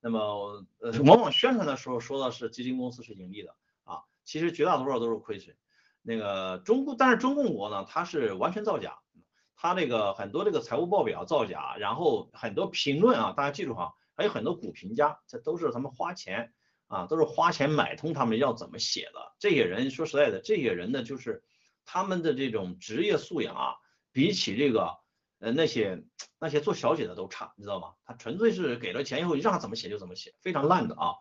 [0.01, 0.65] 那么，
[1.05, 5.57] 往往宣传的时候说的是基金公司是盈利的啊，其实绝大多数都是亏损。
[6.03, 8.99] 那个中共，但是中共国呢，它是完全造假，
[9.61, 16.55] 他这个很多这个财务报表造假，然后很多评论啊，大家记住哈，还有很多股评家，这都是他们花钱
[16.87, 19.35] 啊，都是花钱买通他们要怎么写的。
[19.41, 21.43] 这些人说实在的，这些人呢，就是
[21.85, 23.75] 他们的这种职业素养啊，
[24.13, 24.97] 比起这个
[25.41, 26.05] 呃那些
[26.39, 27.95] 那些做小姐的都差，你知道吗？
[28.05, 31.15] 他纯粹是给了钱以后，让他怎么写就怎么写，非常烂的啊。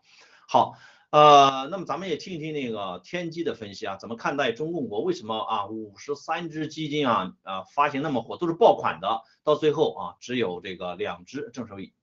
[0.47, 0.77] 好，
[1.09, 11.93] 呃，那么咱们也听一听那个天机的分析啊，怎么看待中共国为什么啊五十三只基金啊啊发行那么火，都是爆款的，到最后啊只有这个两只正收益。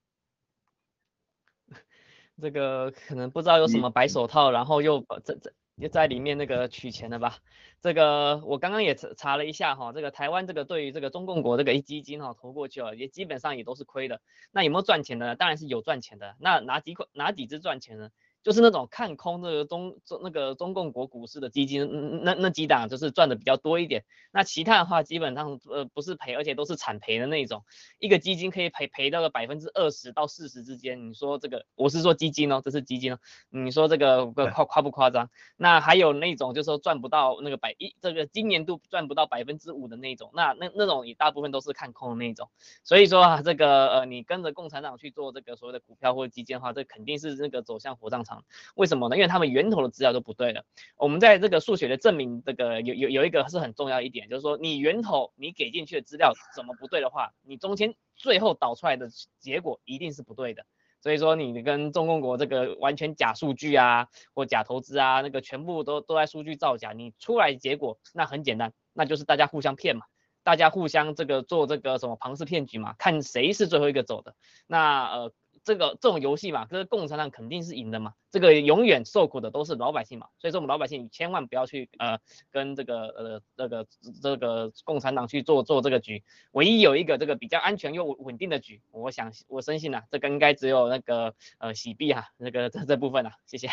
[2.40, 7.36] 这个可能不知道有什么白手套，然后又把这这又在里面那个取钱的吧？
[7.82, 14.22] 这个我刚刚也查查了一下哈，这个台湾这个对于这个中共国这个基金哈投过去了，也基本上也都是亏的。
[14.50, 15.36] 那有没有赚钱的？
[15.36, 16.36] 当然是有赚钱的。
[16.40, 18.08] 那哪几款哪几只赚钱呢？
[18.44, 24.04] 就是那种看空这个中中那个中共国股市的基金，嗯那那几档就是赚的比较多一点。
[24.32, 27.64] 那其他的话基本上呃不是赔，而且都是惨赔的那种。
[27.98, 33.18] 一个基金可以赔赔到个百分之二十到四十之间，你说这个我是说基金哦，这是基金哦，
[33.48, 35.30] 你说这个夸夸不夸张？
[35.56, 42.50] 那还有那种就是说赚不到那个百一这个今年度赚不到百分之五的那种，那那那种也大部分都是看空的那种。
[42.82, 48.33] 所以说啊，这个呃你跟着共产党去做这个所谓的股票或者基金的话，这肯定是这个走向火葬场。
[48.74, 49.16] 为什么呢？
[49.16, 50.64] 因为他们源头的资料都不对的。
[50.96, 59.08] 我们在这个数学的证明，这个有有有一个是很重要一点，就是说你源头你给进去的资料怎么不对的话，你中间最后导出来的
[59.38, 60.64] 结果一定是不对的。
[61.00, 70.06] 所以说你跟中共国这个完全假数据啊，或假投资啊，那个全部都都在数据造假，你出来结果那很简单，那就是大家互相骗嘛。
[70.42, 74.34] 大家互相这个做这个什么庞氏骗局嘛，看谁是最后一个走的。
[74.66, 75.32] 那呃。
[75.64, 82.18] 这个这种游戏嘛，就是共产党肯定是赢的嘛，这个永远受苦的都是老百姓嘛，所以说我们老百姓千万不要去呃
[82.50, 83.86] 跟这个呃这个
[84.22, 93.70] 这个共产党去做做这个局，唯一有一个这个比较安全又稳定的局，我想我深信啊，这个应该只有那个呃洗币哈，那个这这部分啊，谢谢。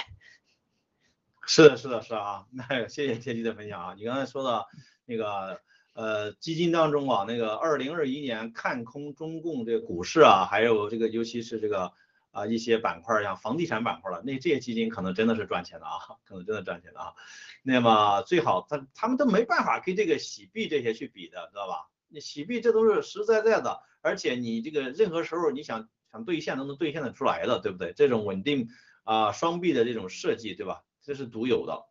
[1.45, 4.65] 是的，是的，是啊，那谢谢天机的分享啊，你刚才说的
[5.05, 5.61] 那个。
[5.93, 11.91] 呃，基金当中啊，那个二零二一年看空中共这个股市啊，还有这个尤其是这个
[12.31, 17.13] 啊一些板块，像房地产板块了，那这些基金可能真的是赚钱的啊，可能真的赚钱的啊。
[17.61, 21.89] 那么最好他他们都没办法跟这个洗币这些去比的，知道吧？
[22.07, 27.91] 你洗币这都是实实在在的，而且你这个任何时候你想想兑现都能兑现得出来的，对不对？
[27.91, 28.69] 这种稳定
[29.03, 30.83] 啊双币的这种设计，对吧？
[31.01, 31.83] 这是独有的。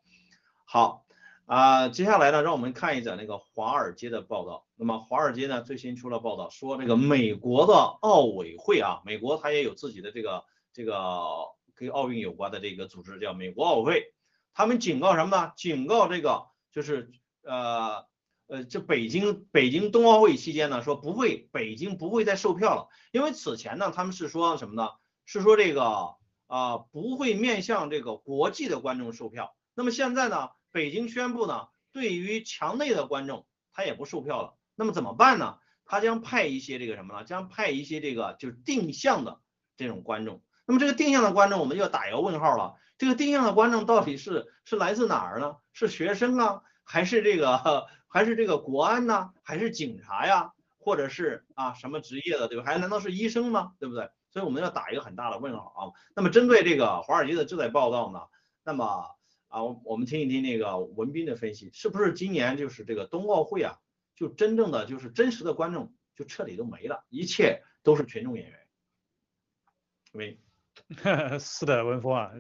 [0.64, 1.04] 好。
[1.50, 4.68] 啊，接下来呢，让我们看一下那个华尔街的报道。
[4.76, 14.14] 那么华尔街呢最新出了报道，说这个美国的奥委会啊，美国它也有自己的这个这个跟奥运有关的这个组织，叫美国奥委会。
[14.54, 15.52] 他们警告什么呢？
[15.56, 17.10] 警告这个就是
[17.42, 18.04] 呃
[18.46, 24.90] 呃，这北京北京冬奥会期间呢，说不会，北京不会再售票了，因为此前呢，他们是说什么呢？
[25.24, 26.14] 是说这个
[26.46, 29.56] 啊不会面向这个国际的观众售票。
[29.74, 30.50] 那么现在呢？
[30.72, 34.54] 北京宣布呢，对于墙内的观众，他也不售票了。
[34.74, 35.58] 那么怎么办呢？
[35.84, 37.24] 他将派一些这个什么呢？
[37.24, 39.40] 将派一些这个就是定向的
[39.76, 40.42] 这种观众。
[40.64, 42.76] 那么这个定向的观众，我们就要打一个问号了。
[42.96, 45.56] 这个定向的观众到底是是来自哪儿呢？
[45.72, 49.30] 是学生啊，还是这个 还是这个国安呢？
[49.42, 50.52] 还是警察呀？
[50.78, 52.64] 或者是啊什么职业的，对吧？
[52.64, 53.72] 还难道是医生吗？
[53.80, 54.08] 对不对？
[54.30, 55.80] 所以我们要打一个很大的问号啊。
[56.14, 58.20] 那么针对这个华尔街的这在报道呢，
[58.62, 59.04] 那么。
[59.50, 63.78] 啊，我我们听一听那个文斌的分析，是不是今年就是这个冬奥会啊，
[64.14, 68.58] 就真正的就是真实的观众就彻底都没了，一切都是群众演员。
[70.12, 70.40] 喂，
[71.38, 72.32] 是的，文峰啊，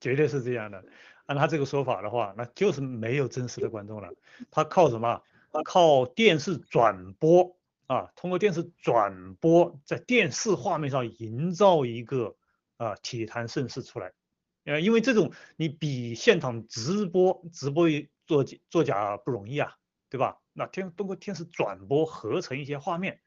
[0.00, 0.84] 绝对是这样的。
[1.26, 4.12] 按他这个说法的话，那就是没有真实的观众了。
[4.50, 5.22] 他靠什么？
[5.52, 7.56] 他靠电视转播
[7.86, 12.36] 啊，通过电视转播，在电视画面上营造一个
[12.76, 14.12] 啊体坛盛世出来。
[14.64, 17.88] 呃，因为这种你比现场直播直播
[18.26, 19.76] 做作假不容易啊，
[20.08, 20.38] 对吧？
[20.52, 23.20] 那天通过电视转播合成一些画面，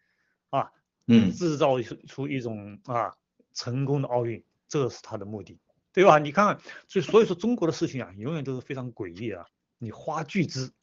[0.50, 0.72] 啊，
[1.06, 3.16] 嗯，制造出一种啊
[3.54, 5.60] 成功的奥运，这是他的目的，
[5.94, 6.18] 对吧？
[6.20, 9.46] 你看看，所以所以说中国的事情啊，永远都是非常诡异啊。
[9.78, 10.74] 你花巨资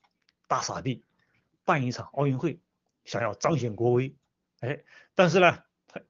[0.46, 1.02] 大傻逼
[1.64, 2.60] 办一场奥运会，
[3.04, 4.14] 想要彰显国威，
[4.60, 4.84] 哎，
[5.16, 6.00] 但是呢，他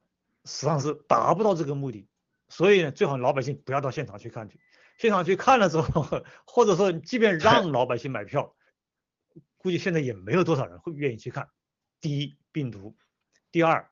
[0.43, 2.07] 实际上是达不到这个目的。
[2.47, 4.59] 所以呢，最好老百姓不要到现场去看去。
[4.97, 6.05] 现场去看了之后，
[6.45, 8.55] 或者说即便让老百姓买票，
[9.57, 11.49] 估计现在也没有多少人会愿意去看。
[11.99, 12.95] 第一，病毒；
[13.51, 13.89] 第二，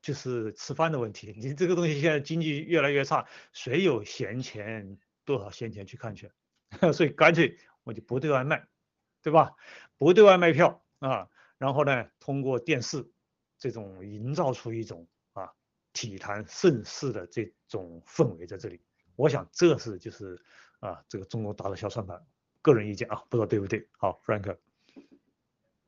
[0.00, 1.34] 就是吃饭的问题。
[1.36, 6.30] 你这个东西现在经济越来越差，谁有闲钱多少闲钱去看去？
[6.92, 8.66] 所以干脆我就不对外卖，
[9.22, 9.52] 对吧？
[9.98, 13.10] 不对外卖票啊，然后呢，通过电视
[13.58, 15.08] 这种营造出一种
[15.92, 18.80] 体坛盛世的这种氛围在这里。
[19.16, 20.42] 我想这是就是
[20.80, 22.20] 啊，这个中国打的小算盘，
[22.60, 23.86] 个人意见啊，不知道对不对？
[23.98, 24.56] 好，Frank。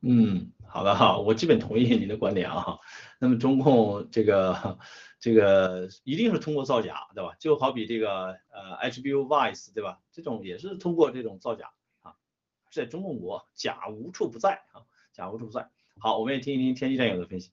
[0.07, 2.77] 嗯，好的哈，我基本同意您的观点啊。
[3.19, 4.77] 那么中共这个
[5.19, 7.35] 这个一定是通过造假，对吧？
[7.39, 9.99] 就好比这个呃 HBO Vice，对吧？
[10.11, 12.15] 这种也是通过这种造假啊，
[12.71, 15.71] 在中共国假无处不在啊，假无处不在。
[15.97, 17.51] 好，我们也听一听天气战友的分析。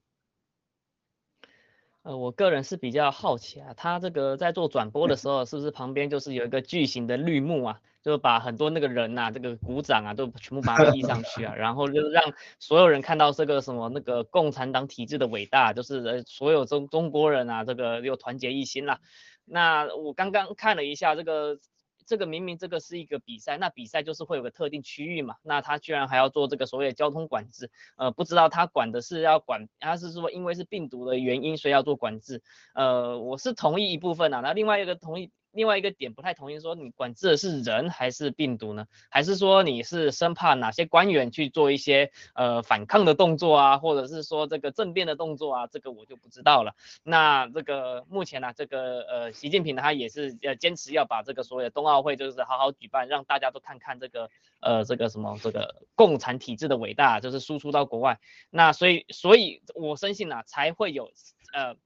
[2.03, 18.99] 呃，我个人是比较好奇啊，他这个在做转播的时候，是不是旁边就是有一个巨型的绿幕啊，就把很多那个人呐，这个鼓掌啊，都全部把它披上去啊，然后就让所有人看到这个什么那个共产党体制的伟大，就是呃所有中中国人啊，这个又团结一心了。
[19.45, 21.59] 那我刚刚看了一下这个。
[22.07, 32.43] 这个明明这个是一个比赛，那比赛就是会有个特定区域嘛，那他居然还要做这个所谓的交通管制，呃，不知道他管的是要管，他是说因为是病毒的原因，所以要做管制，
[32.75, 35.31] 呃，我是同意一部分啊，那另外一个同意。
[35.53, 38.87] 另外一个点不太同意，说你管制的是人还是病毒呢？
[39.11, 45.67] 还是说你是生怕哪些官员去做一些呃反抗的动作啊，或者是说这个政变的动作啊？
[45.67, 46.75] 这个我就不知道了。
[47.03, 54.31] 那这个目前呢，这个呃习近平他也是要坚持要把这个所谓的冬奥会就是好好举办，让大家都看看这个
[54.61, 58.19] 呃这个什么这个共产体制的伟大，就是输出到国外。
[58.51, 61.11] 那所以所以我深信呢，才会有
[61.53, 61.77] 呃。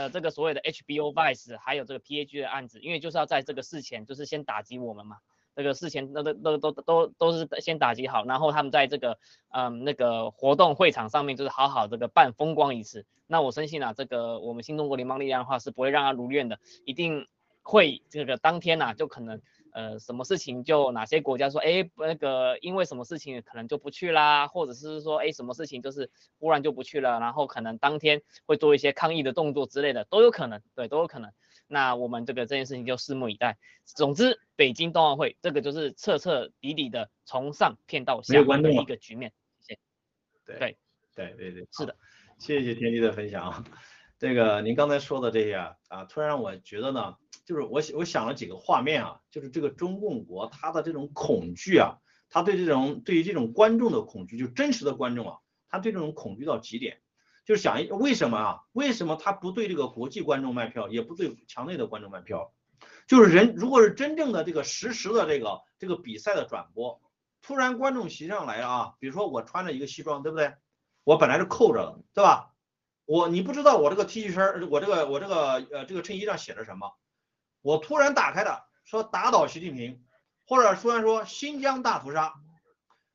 [0.00, 5.18] 呃，这个所谓的 HBO Vice 还有这个 PAG 的案子，因为就是要在这个事前，就是先打击我们嘛。
[5.54, 9.18] 这个事前都都都都都都是先打击好，然后他们在这个
[9.50, 13.04] 嗯那个活动会场上面，就是好好这个办风光一次。
[13.26, 17.28] 那我深信啊，这个我们新中国联邦力量的话是不会让他如愿的，一定
[17.60, 19.42] 会这个当天呐就可能。
[19.72, 31.30] 呃，什么事情就哪些国家说，哎，那个因为什么事情可能就不去啦，或者是说，哎，什么事情就是忽然就不去了，然后可能当天会做一些抗议的动作之类的，都有可能，对，都有可能。
[31.66, 33.56] 那我们这个这件事情就拭目以待。
[33.84, 39.32] 总之，北京冬奥会这个就是彻彻底底的从上骗到下的一个局面。
[39.60, 39.80] 谢谢。
[40.44, 40.76] 对对
[41.14, 41.96] 对对对，是的，
[42.38, 43.64] 谢谢天机的分享。
[44.20, 45.54] 这个您刚才说的这些
[45.88, 47.16] 啊，突然我觉得呢。
[47.46, 51.96] 就是我我想了几个画面啊，就是这个中共国他的这种恐惧啊，
[52.28, 57.00] 他对这种对于这种观众的恐惧，就真实的观众啊，他对这种恐惧到极点，
[57.44, 58.60] 就是想为什么啊？
[58.70, 62.52] 为什么他不对这个国际观众卖票，也不对墙内的观众卖票？
[63.08, 67.00] 就是人如果是真正的这个实时的这个这个比赛的转播，
[67.42, 70.54] 突然观众席上来啊，比如说我穿着一个西装，对不对？
[71.02, 72.49] 我本来是扣着的，对吧？
[73.10, 76.92] 我你不知道我这个 T 恤衫，我这个我这个呃这个衬衣上写着什么？
[77.60, 80.00] 我突然打开的，说打倒习近平，
[80.46, 82.32] 或者突然说新疆大屠杀，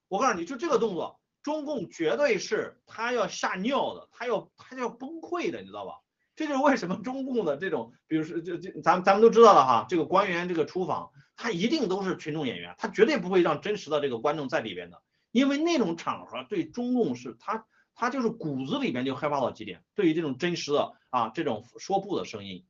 [0.10, 5.94] 我告诉你就这个动作，中共绝对是他要吓尿的，他要他要崩溃的，你知道吧？
[6.36, 17.66] 这就是为什么中共的这种，比如说这这咱咱们都知道了哈，这个官员这个出访，他一定都是群众演员，他绝对不会让真实的这个观众在里边的，因为那种场合对中共是他
[17.96, 22.66] 他就是骨子里边就害怕到极点，对于这种真实的啊这种说不的声音。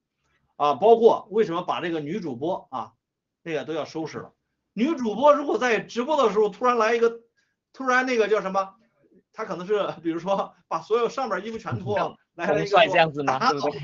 [0.58, 2.94] 啊，包括为什么把这个女主播啊，
[3.44, 4.34] 那个都要收拾了。
[4.72, 7.24] 女主播如果在直播的时候突然来一个，
[7.74, 8.76] 突然那个叫什么，
[9.34, 13.38] 她可能是比如说把所有上面衣服全脱了，来了一个这样子吗？
[13.52, 13.82] 对不对？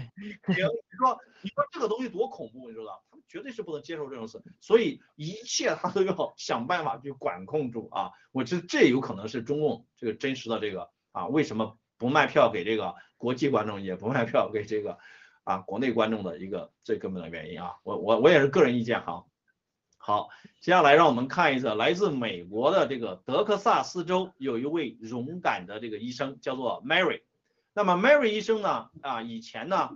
[0.48, 0.64] 你
[0.98, 8.12] 说你说这个东西多恐怖，你知道他们绝对是不能接受这种事，所以一切他都要想办法去管控住啊。
[8.32, 14.98] 我觉得这有可能是中共这个真实的这个啊，为什么不卖票给这个国际观众，也不卖票给这个。
[15.44, 19.26] 啊，国内观众的一个最根本的原因啊，我我我也是个人意见哈。
[19.98, 27.22] 好，接下来让我们看一次来自美国的这个德克萨斯州有一位勇敢的这个医生，叫做 Mary。
[27.74, 29.90] 那么 Mary 医生呢，啊，以前呢，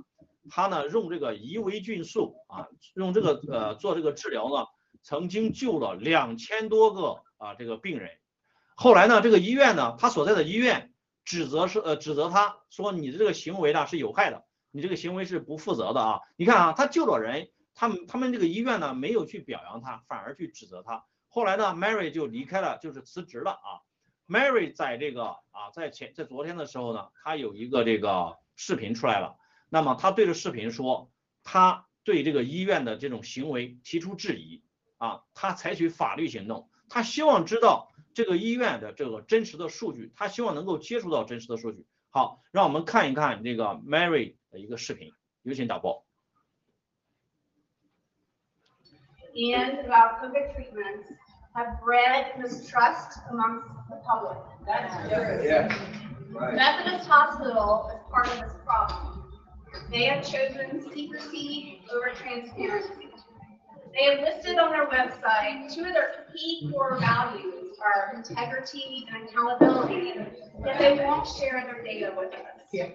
[0.49, 4.66] 他呢用这个伊维菌素啊，用这个呃做这个治疗呢，
[5.03, 8.09] 曾经救了两千多个啊这个病人。
[8.74, 10.91] 后来呢，这个医院呢，他所在的医院
[11.26, 14.45] 指责是呃指责他说你的这个行为呢是有害的。
[14.71, 16.19] 你这个行为是不负责的啊！
[16.36, 21.05] 你看啊，他救了人，他们他们这个医院呢没有去表扬他，反而去指责他。
[21.30, 23.80] 后来呢，Mary 就离开了，就是辞职了啊。
[24.28, 29.38] Mary 在这个啊，在前在昨天的时候呢，他有一个这个视频出来了。
[29.69, 31.09] 那么他对着视频说，
[31.41, 34.61] 他对这个医院的这种行为提出质疑
[34.97, 41.86] 啊，他采取法律行动，他希望知道这个医院的这个真实的数据，他希望能够接触到真实的数据。
[42.09, 45.11] 好，让我们看一看这个 Mary 的一个视频，
[45.43, 46.05] 有请导播。
[49.36, 51.11] And about COVID treatments
[51.53, 54.38] have bred mistrust amongst the public.
[54.66, 55.43] That's true.
[55.45, 55.68] Yeah.
[56.32, 56.55] Right.
[56.55, 59.26] Methodist Hospital is part of this problem.
[59.91, 63.09] They have chosen secrecy over transparency.
[63.91, 69.29] They have listed on their website two of their key core values are integrity and
[69.29, 70.13] accountability,
[70.63, 72.62] that they won't share their data with us.
[72.74, 72.89] Yeah.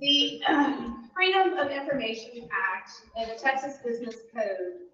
[0.00, 4.84] The uh, Freedom of Information Act and the Texas Business Code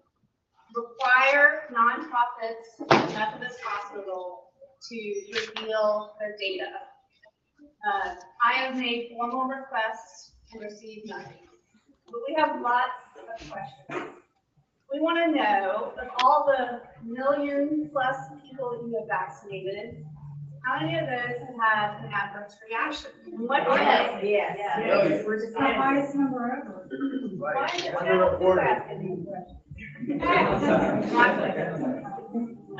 [0.75, 4.43] require nonprofits and Methodist Hospital
[4.89, 6.69] to reveal their data.
[7.85, 11.47] Uh, I have made formal requests and received nothing.
[12.05, 14.20] But we have lots of questions.
[14.93, 20.03] We want to know of all the million plus people you have vaccinated,
[20.65, 23.11] how many of those have had an adverse reaction?
[23.25, 24.31] And What are Yes, they?
[24.31, 25.25] yes, yes.
[25.25, 26.87] We're just- The highest number ever.
[27.37, 28.81] Why is it Underreported.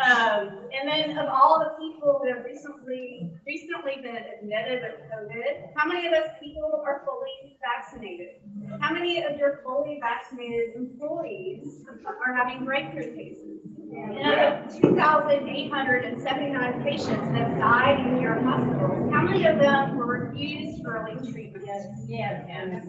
[0.02, 5.70] Um, and then of all the people who have recently, recently been admitted with COVID,
[5.76, 8.42] how many of those people are fully vaccinated?
[8.80, 13.60] How many of your fully vaccinated employees are having breakthrough cases?
[13.94, 18.42] And of the two thousand eight hundred and seventy-nine patients that have died in your
[18.42, 21.66] hospitals, how many of them were refused early treatment?
[22.08, 22.86] Yes.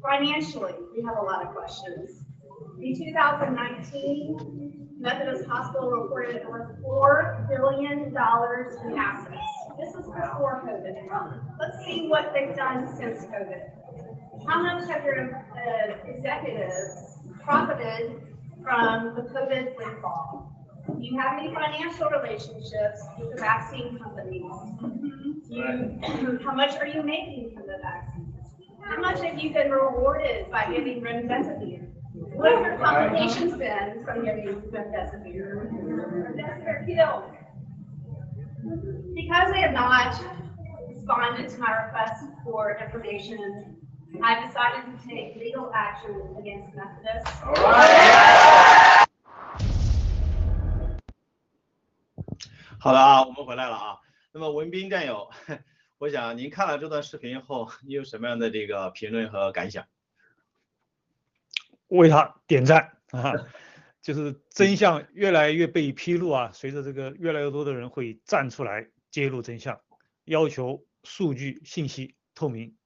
[0.00, 2.24] Financially, we have a lot of questions.
[2.80, 9.36] In 2019, Methodist Hospital reported over $4 billion in assets.
[9.76, 10.94] This was before COVID.
[11.58, 14.46] Let's see what they've done since COVID.
[14.46, 18.22] How much have your uh, executives profited
[18.62, 20.52] from the COVID windfall?
[20.86, 24.52] Do you have any financial relationships with the vaccine companies?
[26.44, 28.36] How much are you making from the vaccines?
[28.84, 31.88] How much have you been rewarded by giving remdesivir?
[32.34, 35.68] What have your complications been from getting youth investigator?
[36.28, 37.22] Investigator
[39.14, 40.16] Because they have not
[40.88, 43.76] responded to my request for information,
[44.22, 47.26] I decided to take legal action against Methodist.
[47.44, 49.06] All right.
[52.78, 53.98] 好的啊，我们回来了啊。
[54.32, 55.30] 那么文斌战友，
[55.98, 59.84] 我想您看了这段视频后，你有什么样的这个评论和感想？
[61.98, 63.32] 为他点赞啊！
[64.02, 69.80] 就是真相越来越被披露啊，随着这个越来越多的人会站出来揭露真相，
[70.24, 72.76] 要求数据信息透明。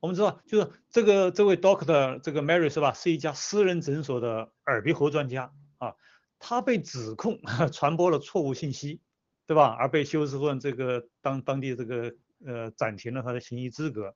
[0.00, 5.94] 我们知道，就是这个这位 Doctor 这个 Mary 是吧，是一家私人诊所的耳鼻喉专家啊，
[6.38, 7.40] 他被指控
[7.72, 9.00] 传播了错误信息，
[9.46, 9.68] 对吧？
[9.68, 12.14] 而被休斯顿这个当当地这个
[12.44, 14.14] 呃暂停了他的行医资格。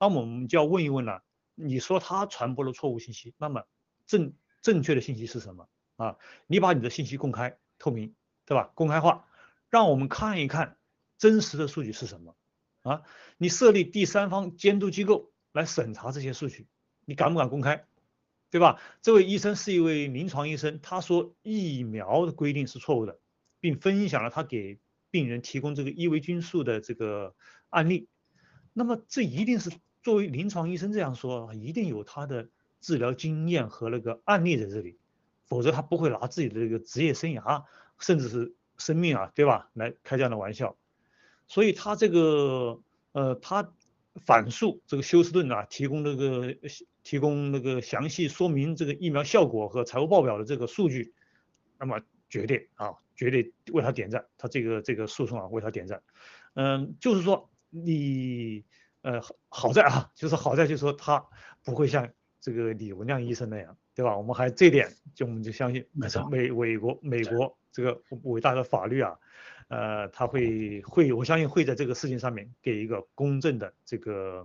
[0.00, 1.22] 那么我们就要问一问了，
[1.54, 3.62] 你说他传播了错误信息，那么
[4.12, 6.18] 正正确的信息是什么啊？
[6.46, 8.14] 你把你的信息公开透明，
[8.44, 8.70] 对吧？
[8.74, 9.26] 公开化，
[9.70, 10.76] 让我们看一看
[11.16, 12.36] 真实的数据是什么
[12.82, 13.04] 啊？
[13.38, 16.66] 你设立第三方监督机构来审查这些数据，
[17.06, 17.86] 你敢不敢公开？
[18.50, 18.78] 对吧？
[19.00, 23.18] 这位医生是一位临床医生，他说疫苗的规定是错误的，
[23.60, 24.78] 并分享了他给
[25.10, 27.34] 病人提供这个伊维菌素的这个
[27.70, 28.08] 案例。
[28.74, 29.70] 那么这一定是
[30.02, 32.50] 作为临床医生这样说，一定有他的
[32.82, 34.98] 治疗经验和那个案例在这里，
[35.46, 37.64] 否则他不会拿自己的这个职业生涯
[37.98, 40.76] 甚至是生命啊，对吧，来开这样的玩笑。
[41.46, 42.82] 所以他这个
[43.12, 43.72] 呃，他
[44.26, 46.54] 反诉这个休斯顿啊，提供那个
[47.02, 51.14] 提供那个详细说明这个疫苗效果和财务报表的这个数据，
[51.78, 56.02] 那么绝对啊，绝对为他点赞，他这个这个诉讼啊为他点赞。
[56.54, 58.64] 嗯，就是说你
[59.02, 61.26] 呃好在啊，就是好在就是说他
[61.64, 62.10] 不会像
[62.42, 64.18] 这个李文亮医生那样，对吧？
[64.18, 69.16] 我们还这点就我们就相信，没错，美美国美国这个伟大的法律啊，
[69.68, 74.44] 呃，他会会我相信会在这个事情上面给一个公正的这个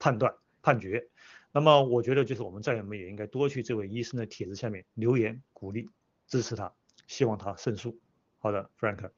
[0.00, 1.08] 判断判决。
[1.52, 5.88] 那么我觉得就是我们战友们也应该多去这位医生的帖子下面留言鼓励
[6.26, 6.72] 支持他，
[7.06, 7.96] 希望他胜诉。
[8.38, 9.08] 好的，Frank。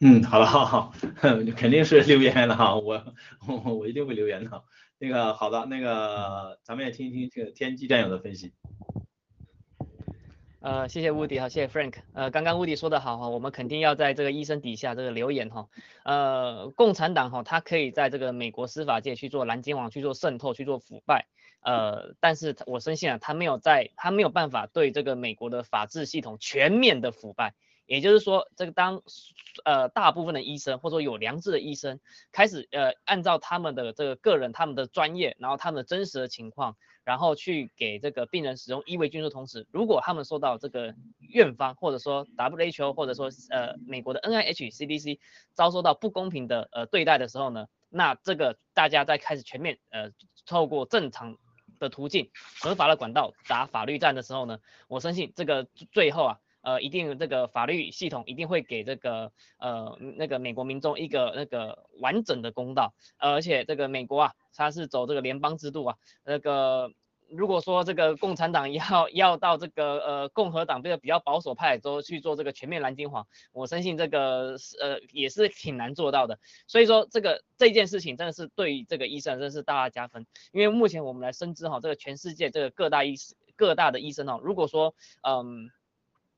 [0.00, 0.92] 嗯，好了，好好，
[1.56, 3.02] 肯定是留言了哈，我
[3.48, 4.62] 我我一定会留言的。
[4.98, 8.52] 那个好的，那个咱们也听一听这个天机战友的分析。
[10.60, 11.94] 呃，谢谢乌迪哈，谢谢 Frank。
[12.12, 15.68] 呃，刚刚乌迪说的好哈，我们肯定要在这个医生底下这个留言哈。
[16.02, 21.26] 呃，共产党哈，他可以在这个美国司法界去做蓝金网，去做渗透，去做腐败。
[21.62, 27.54] 呃，但是我深信啊，他没有在，他没有办法对这个美国的法治系统全面的腐败。
[27.86, 29.00] 也就是说，这个当
[29.64, 32.00] 呃大部分的医生或者说有良知的医生
[32.32, 45.20] 开始呃按照他们的这个个人他们的专业，然后他们的真实的情况，然后去给这个病人使用伊维菌素，同时如果他们受到这个院方或者说 WHO 或者说呃美国的 NIH CDC
[45.54, 50.10] 遭受到不公平的呃对待的时候呢，那这个大家在开始全面呃
[50.44, 51.36] 透过正常
[51.78, 52.30] 的途径
[52.60, 54.58] 合法的管道打法律战的时候呢，
[54.88, 56.40] 我相信这个最后啊。
[56.66, 66.90] 呃，一定这个法律系统一定会给这个呃那个美国民众一个那个完整的公道，而且这个美国啊，它是走这个联邦制度啊，那个
[67.30, 76.40] 如果说这个共产党 要要到这个呃共和党这个比较保守派都去做这个全面蓝金黄，我相信这个呃也是挺难做到的。
[76.66, 83.14] 所以说这个这件事情真的是对于这个医生真是大大加分，因为目前我们来深知哈，这个全世界这个各大医
[83.54, 85.70] 各大的医生哈，如果说嗯。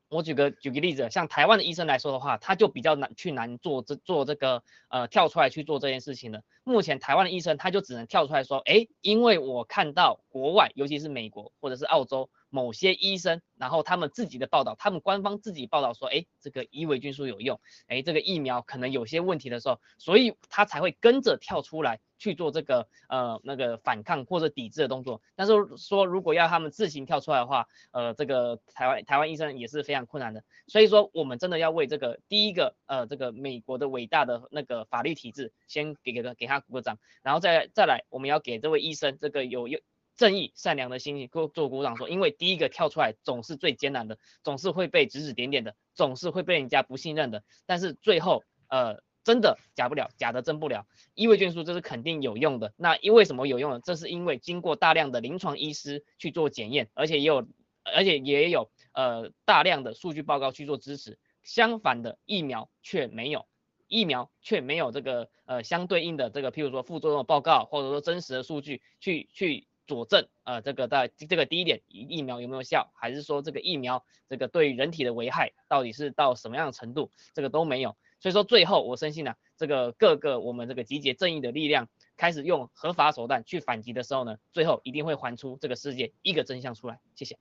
[0.08, 6.42] 我举个举个例子，像台湾的医生来说的话，他就比较难去难做这做这个呃跳出来去做这件事情的。
[6.64, 12.30] 目前台湾的医生他就只能跳出来说，哎，因为我看到国外，尤其是美国或者是澳洲。
[12.50, 25.20] 某些医生，然后他们自己的报道，他们官方自己报道说，哎，这个伊维菌素有用，哎，这个疫苗可能有些问题的时候，所以他才会跟着跳出来去做这个呃那个反抗或者抵制的动作。
[25.36, 30.42] 但是说如果要他们自行跳出来的话，呃，这个台湾台湾医生也是非常困难的。
[30.66, 39.78] 所以说我们真的要为这个第一个呃这个美国的伟大的那个法律体制先给给个给他鼓个掌，然后再再来我们要给这位医生这个有有。
[40.18, 47.44] 正义善良的心情做做鼓掌说，因为第一个跳出来总是最艰难的，总是会被指指点点的，总是会被人家不信任的。
[47.66, 50.86] 但是最后，呃，真的假不了，假的真不了。
[51.14, 52.74] 伊维菌素这是肯定有用的。
[52.76, 53.80] 那因为什么有用呢？
[53.84, 57.46] 这是因为经过大量的临床医师去做检验，而且也有，
[57.84, 61.16] 而且也有呃大量的数据报告去做支持。
[61.44, 63.46] 相反的疫苗却没有，
[63.86, 69.68] 疫苗却没有这个呃相对应的这个，譬如说副作用报告，或者说真实的数据去去。
[69.88, 77.96] 佐证，呃，这个在这个第一点，疫苗有没有效，还是说这个疫苗这个对人体的危害到底是到什么样的程度，这个都没有。
[78.20, 81.88] 所以说最后我深信呢，这个各个我们这个集结正义的力量，
[82.18, 87.00] 开始用合法手段去反击的时候呢，最后一定会还出这个世界一个真相出来。
[87.14, 87.38] 谢谢。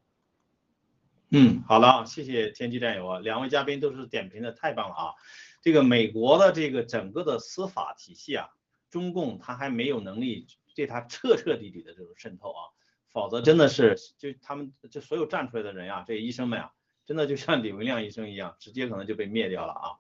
[1.30, 5.14] 嗯，好了，谢谢天机战友啊，两位嘉宾都是点评的太棒了啊。
[5.62, 8.48] 这个美国的这个整个的司法体系啊，
[8.90, 10.48] 中共他还没有能力。
[10.78, 12.62] 对他彻彻底底的这种渗透啊，
[13.10, 16.72] 否则真的是就他们就所有站出来的人呀，这些医生们啊，
[17.08, 19.98] 真的就像李文亮医生一样，直接可能就被灭掉了啊。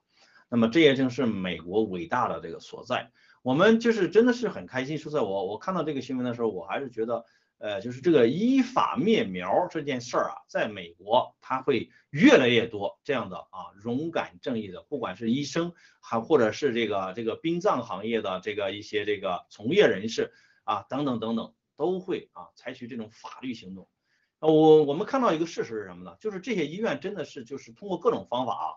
[0.49, 3.11] 那么这也正是美国伟大的这个所在。
[3.41, 7.25] 我们就是真的是很开心，说在我我看到这个新闻的时候，我还是觉得，
[7.57, 20.31] 呃，就是这个依法灭苗这件事儿啊，在美国它会越来越多这样的啊勇敢正义的，不管是医生还或者是这个这个殡葬行业的这个一些这个从业人士。
[20.68, 23.88] 啊，等等等等，都会啊采取这种法律行动。
[24.39, 26.18] 我我们看到一个事实是什么呢？
[26.19, 28.68] 就是这些医院真的是就是通过各种方法啊，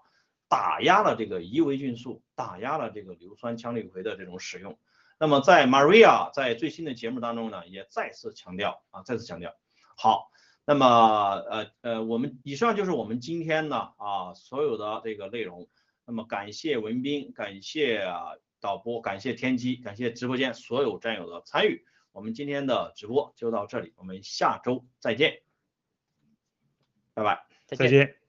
[0.49, 4.79] 打压了这个伊维菌素，打压了这个硫酸羟氯喹的这种使用。
[5.19, 9.53] 那么在 Maria 在最新的节目当中呢，也再次强调啊，再次强调。
[9.97, 10.31] 好，
[10.65, 15.69] 那么呃呃，我们以上就是我们今天呢啊所有的这个内容。
[16.07, 18.33] 那么感谢文斌，感谢啊。
[18.61, 21.85] 导播，感谢天机，感谢直播间所有战友的参与。
[22.13, 25.43] 我们今天的直播就到这里，我们下周再见，
[27.15, 28.20] 拜拜，再见。